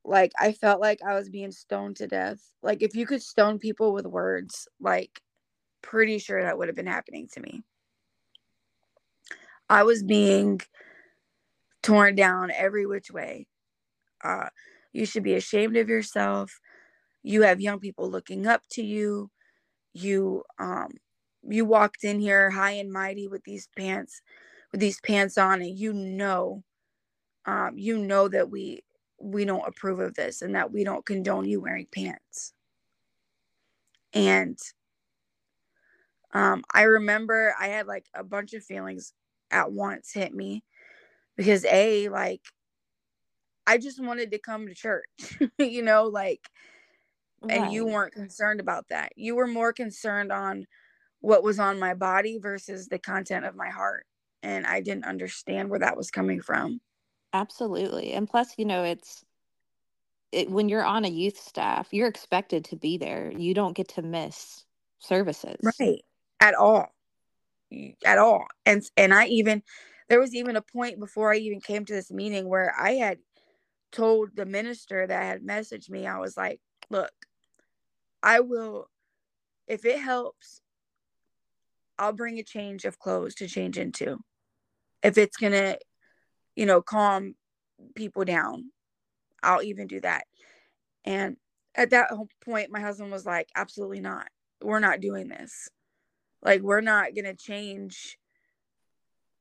like 0.04 0.32
i 0.40 0.52
felt 0.52 0.80
like 0.80 1.00
i 1.06 1.14
was 1.14 1.28
being 1.28 1.52
stoned 1.52 1.96
to 1.96 2.06
death. 2.06 2.40
Like 2.62 2.82
if 2.82 2.96
you 2.96 3.06
could 3.06 3.22
stone 3.22 3.58
people 3.58 3.92
with 3.92 4.06
words 4.06 4.68
like 4.80 5.20
pretty 5.82 6.18
sure 6.18 6.42
that 6.42 6.56
would 6.56 6.68
have 6.68 6.76
been 6.76 6.86
happening 6.86 7.28
to 7.34 7.40
me 7.40 7.62
i 9.68 9.82
was 9.82 10.02
being 10.02 10.60
torn 11.82 12.14
down 12.14 12.50
every 12.50 12.86
which 12.86 13.10
way. 13.10 13.46
Uh 14.24 14.48
you 14.92 15.06
should 15.06 15.22
be 15.24 15.34
ashamed 15.34 15.76
of 15.76 15.88
yourself. 15.88 16.60
You 17.22 17.42
have 17.42 17.60
young 17.60 17.80
people 17.80 18.10
looking 18.10 18.46
up 18.46 18.62
to 18.72 18.84
you. 18.84 19.30
You 19.94 20.44
um 20.58 20.90
you 21.48 21.64
walked 21.64 22.04
in 22.04 22.20
here 22.20 22.50
high 22.50 22.72
and 22.72 22.92
mighty 22.92 23.28
with 23.28 23.44
these 23.44 23.68
pants 23.76 24.22
with 24.72 24.80
these 24.80 25.00
pants 25.00 25.38
on 25.38 25.62
and 25.62 25.78
you 25.78 25.92
know 25.92 26.64
um 27.46 27.72
you 27.78 27.98
know 27.98 28.28
that 28.28 28.50
we 28.50 28.82
we 29.20 29.44
don't 29.44 29.66
approve 29.68 30.00
of 30.00 30.14
this 30.14 30.42
and 30.42 30.54
that 30.54 30.72
we 30.72 30.84
don't 30.84 31.06
condone 31.06 31.46
you 31.46 31.60
wearing 31.60 31.86
pants. 31.94 32.54
And 34.12 34.58
um 36.34 36.64
i 36.74 36.82
remember 36.82 37.54
i 37.60 37.68
had 37.68 37.86
like 37.86 38.06
a 38.14 38.24
bunch 38.24 38.52
of 38.54 38.64
feelings 38.64 39.12
at 39.50 39.72
once 39.72 40.12
hit 40.12 40.34
me 40.34 40.62
because 41.36 41.64
a 41.66 42.08
like 42.08 42.42
i 43.66 43.78
just 43.78 44.02
wanted 44.02 44.30
to 44.30 44.38
come 44.38 44.66
to 44.66 44.74
church 44.74 45.04
you 45.58 45.82
know 45.82 46.04
like 46.04 46.48
and 47.48 47.62
right. 47.62 47.72
you 47.72 47.86
weren't 47.86 48.12
concerned 48.12 48.60
about 48.60 48.88
that. 48.88 49.12
You 49.16 49.36
were 49.36 49.46
more 49.46 49.72
concerned 49.72 50.32
on 50.32 50.66
what 51.20 51.42
was 51.42 51.58
on 51.58 51.78
my 51.78 51.94
body 51.94 52.38
versus 52.38 52.88
the 52.88 52.98
content 52.98 53.44
of 53.44 53.56
my 53.56 53.68
heart 53.68 54.04
and 54.42 54.66
i 54.66 54.80
didn't 54.80 55.06
understand 55.06 55.70
where 55.70 55.78
that 55.80 55.96
was 55.96 56.10
coming 56.10 56.40
from. 56.40 56.80
Absolutely 57.32 58.12
and 58.12 58.28
plus 58.28 58.54
you 58.58 58.64
know 58.64 58.84
it's 58.84 59.24
it, 60.32 60.50
when 60.50 60.68
you're 60.68 60.84
on 60.84 61.04
a 61.04 61.08
youth 61.08 61.38
staff 61.38 61.88
you're 61.90 62.08
expected 62.08 62.64
to 62.66 62.76
be 62.76 62.96
there. 62.96 63.32
You 63.36 63.54
don't 63.54 63.76
get 63.76 63.88
to 63.88 64.02
miss 64.02 64.64
services. 64.98 65.56
Right 65.80 66.02
at 66.40 66.54
all 66.54 66.92
at 68.04 68.18
all. 68.18 68.46
And 68.64 68.82
and 68.96 69.12
i 69.12 69.26
even 69.26 69.62
there 70.08 70.20
was 70.20 70.34
even 70.34 70.56
a 70.56 70.62
point 70.62 71.00
before 71.00 71.32
i 71.32 71.36
even 71.36 71.60
came 71.60 71.84
to 71.84 71.92
this 71.92 72.10
meeting 72.10 72.48
where 72.48 72.74
i 72.78 72.92
had 72.92 73.18
told 73.92 74.30
the 74.34 74.46
minister 74.46 75.06
that 75.06 75.22
had 75.22 75.42
messaged 75.42 75.90
me 75.90 76.06
i 76.06 76.18
was 76.18 76.36
like 76.36 76.60
look 76.90 77.12
i 78.22 78.40
will 78.40 78.88
if 79.66 79.84
it 79.84 79.98
helps 79.98 80.60
i'll 81.98 82.12
bring 82.12 82.38
a 82.38 82.42
change 82.42 82.84
of 82.84 82.98
clothes 82.98 83.34
to 83.36 83.48
change 83.48 83.78
into. 83.78 84.18
If 85.02 85.18
it's 85.18 85.36
gonna 85.36 85.76
you 86.54 86.66
know 86.66 86.82
calm 86.82 87.34
people 87.94 88.24
down 88.24 88.70
i'll 89.42 89.62
even 89.62 89.86
do 89.86 90.00
that. 90.00 90.24
And 91.04 91.36
at 91.74 91.90
that 91.90 92.10
point 92.44 92.70
my 92.70 92.80
husband 92.80 93.12
was 93.12 93.26
like 93.26 93.48
absolutely 93.54 94.00
not. 94.00 94.28
We're 94.62 94.80
not 94.80 95.00
doing 95.00 95.28
this 95.28 95.68
like 96.42 96.62
we're 96.62 96.80
not 96.80 97.14
going 97.14 97.24
to 97.24 97.34
change 97.34 98.18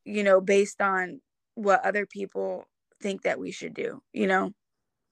you 0.03 0.23
know 0.23 0.39
based 0.39 0.81
on 0.81 1.21
what 1.55 1.83
other 1.85 2.05
people 2.05 2.65
think 3.01 3.23
that 3.23 3.39
we 3.39 3.51
should 3.51 3.73
do 3.73 4.01
you 4.13 4.27
know? 4.27 4.51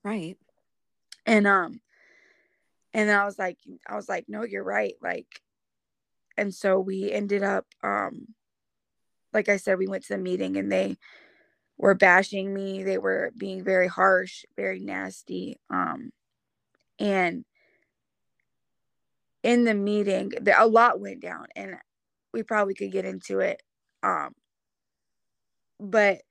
Right. 0.02 0.36
And 1.26 1.46
um 1.46 1.80
and 2.92 3.10
i 3.10 3.24
was 3.24 3.38
like 3.38 3.58
i 3.88 3.96
was 3.96 4.08
like 4.08 4.26
no 4.28 4.44
you're 4.44 4.64
right. 4.64 4.94
Like 5.02 5.40
and 6.36 6.54
so 6.54 6.78
we 6.78 7.12
ended 7.12 7.42
up 7.42 7.66
um 7.82 8.28
like 9.32 9.48
i 9.48 9.56
said 9.56 9.78
we 9.78 9.86
went 9.86 10.04
to 10.04 10.14
the 10.14 10.18
meeting 10.18 10.56
and 10.56 10.70
they 10.70 10.96
were 11.76 11.94
bashing 11.94 12.54
me. 12.54 12.84
They 12.84 12.98
were 12.98 13.32
being 13.36 13.64
very 13.64 13.88
harsh 13.88 14.44
very 14.56 14.80
nasty 14.80 15.58
um 15.70 16.12
and 16.98 17.44
in 19.44 19.64
the 19.64 19.74
meeting 19.74 20.32
the, 20.40 20.60
a 20.60 20.66
lot 20.66 21.00
went 21.00 21.20
down 21.20 21.46
and 21.54 21.76
we 22.32 22.42
probably 22.42 22.74
could 22.74 22.90
get 22.90 23.04
into 23.04 23.38
it 23.38 23.62
um 24.02 24.34
but 25.78 26.22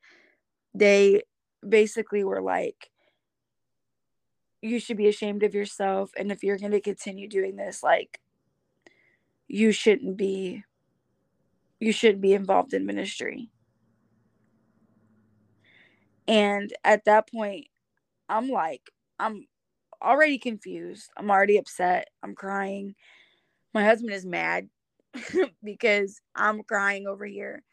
they 0.74 1.22
basically 1.68 2.26
were 2.26 2.42
like 2.42 2.90
you 4.62 4.80
should 4.80 4.98
be 4.98 5.08
ashamed 5.08 5.44
of 5.44 5.54
yourself 5.54 6.12
and 6.18 6.32
if 6.32 6.44
you're 6.44 6.58
going 6.58 6.72
to 6.72 6.82
continue 6.82 7.30
doing 7.30 7.56
this 7.56 7.84
like 7.84 8.20
you 9.48 9.72
shouldn't 9.72 10.18
be 10.18 10.64
you 11.80 11.92
shouldn't 11.92 12.22
be 12.22 12.34
involved 12.34 12.74
in 12.74 12.86
ministry. 12.86 13.50
And 16.28 16.74
at 16.84 17.06
that 17.06 17.30
point 17.30 17.68
i'm 18.30 18.50
like 18.50 18.82
i'm 19.20 19.46
already 20.04 20.38
confused. 20.38 21.10
I'm 21.18 21.32
already 21.32 21.58
upset. 21.58 22.10
I'm 22.22 22.36
crying. 22.36 22.96
My 23.74 23.84
husband 23.84 24.14
is 24.14 24.26
mad 24.26 24.70
because 25.64 26.22
I'm 26.36 26.64
crying 26.64 27.08
over 27.08 27.26
here. 27.26 27.64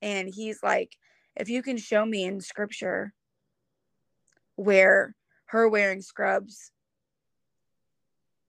And 0.00 0.28
he's 0.32 0.62
like, 0.62 0.96
if 1.36 1.48
you 1.48 1.62
can 1.62 1.78
show 1.78 2.04
me 2.04 2.24
in 2.24 2.40
scripture 2.40 3.12
where 4.56 5.14
her 5.46 5.68
wearing 5.68 6.02
scrubs 6.02 6.72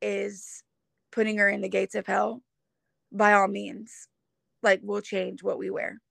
is 0.02 0.64
putting 1.12 1.38
her 1.38 1.48
in 1.48 1.62
the 1.62 1.70
gates 1.70 1.96
of 1.96 2.06
hell, 2.06 2.42
by 3.12 3.34
all 3.34 3.48
means, 3.48 4.08
like 4.62 4.82
we'll 4.84 5.02
change 5.02 5.44
what 5.44 5.58
we 5.58 5.70
wear. 5.70 6.02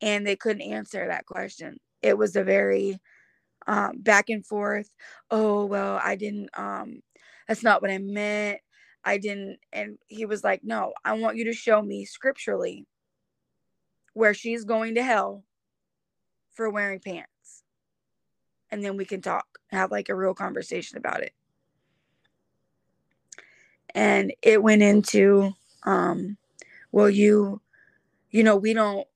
And 0.00 0.26
they 0.26 0.36
couldn't 0.36 0.62
answer 0.62 1.06
that 1.06 1.26
question. 1.26 1.78
It 2.02 2.16
was 2.16 2.36
a 2.36 2.44
very 2.44 3.00
um, 3.68 3.98
back 3.98 4.30
and 4.30 4.44
forth. 4.44 4.90
Oh, 5.30 5.66
well, 5.66 6.00
I 6.02 6.16
didn't, 6.16 6.48
um, 6.58 7.02
that's 7.46 7.62
not 7.62 7.80
what 7.82 7.90
I 7.90 7.98
meant. 7.98 8.60
I 9.04 9.18
didn't. 9.18 9.58
And 9.72 9.98
he 10.08 10.26
was 10.26 10.42
like, 10.42 10.64
no, 10.64 10.92
I 11.04 11.12
want 11.12 11.36
you 11.36 11.44
to 11.44 11.52
show 11.52 11.80
me 11.80 12.04
scripturally 12.04 12.86
where 14.14 14.34
she's 14.34 14.64
going 14.64 14.96
to 14.96 15.04
hell 15.04 15.44
for 16.52 16.68
wearing 16.70 16.98
pants. 16.98 17.62
And 18.70 18.82
then 18.84 18.96
we 18.96 19.04
can 19.04 19.20
talk, 19.22 19.46
have 19.70 19.90
like 19.90 20.08
a 20.08 20.14
real 20.14 20.34
conversation 20.34 20.98
about 20.98 21.22
it. 21.22 21.32
And 23.94 24.32
it 24.42 24.62
went 24.62 24.82
into, 24.82 25.52
um, 25.84 26.36
well, 26.90 27.08
you, 27.08 27.60
you 28.30 28.42
know, 28.42 28.56
we 28.56 28.74
don't, 28.74 29.06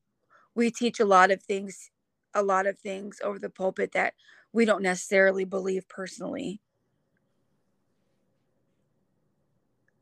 we 0.55 0.71
teach 0.71 1.01
a 1.01 1.05
lot 1.05 1.31
of 1.31 1.43
things, 1.43 1.91
a 2.35 2.43
lot 2.43 2.67
of 2.67 2.79
things 2.79 3.21
over 3.23 3.39
the 3.39 3.51
pulpit 3.51 3.93
that 3.93 4.15
we 4.53 4.65
don't 4.65 4.83
necessarily 4.83 5.45
believe 5.45 5.89
personally. 5.89 6.61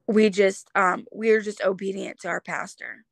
We 0.07 0.29
just 0.31 0.71
um 0.75 1.07
we're 1.13 1.41
just 1.41 1.63
obedient 1.63 2.21
to 2.21 2.29
our 2.29 2.41
pastor. 2.41 3.05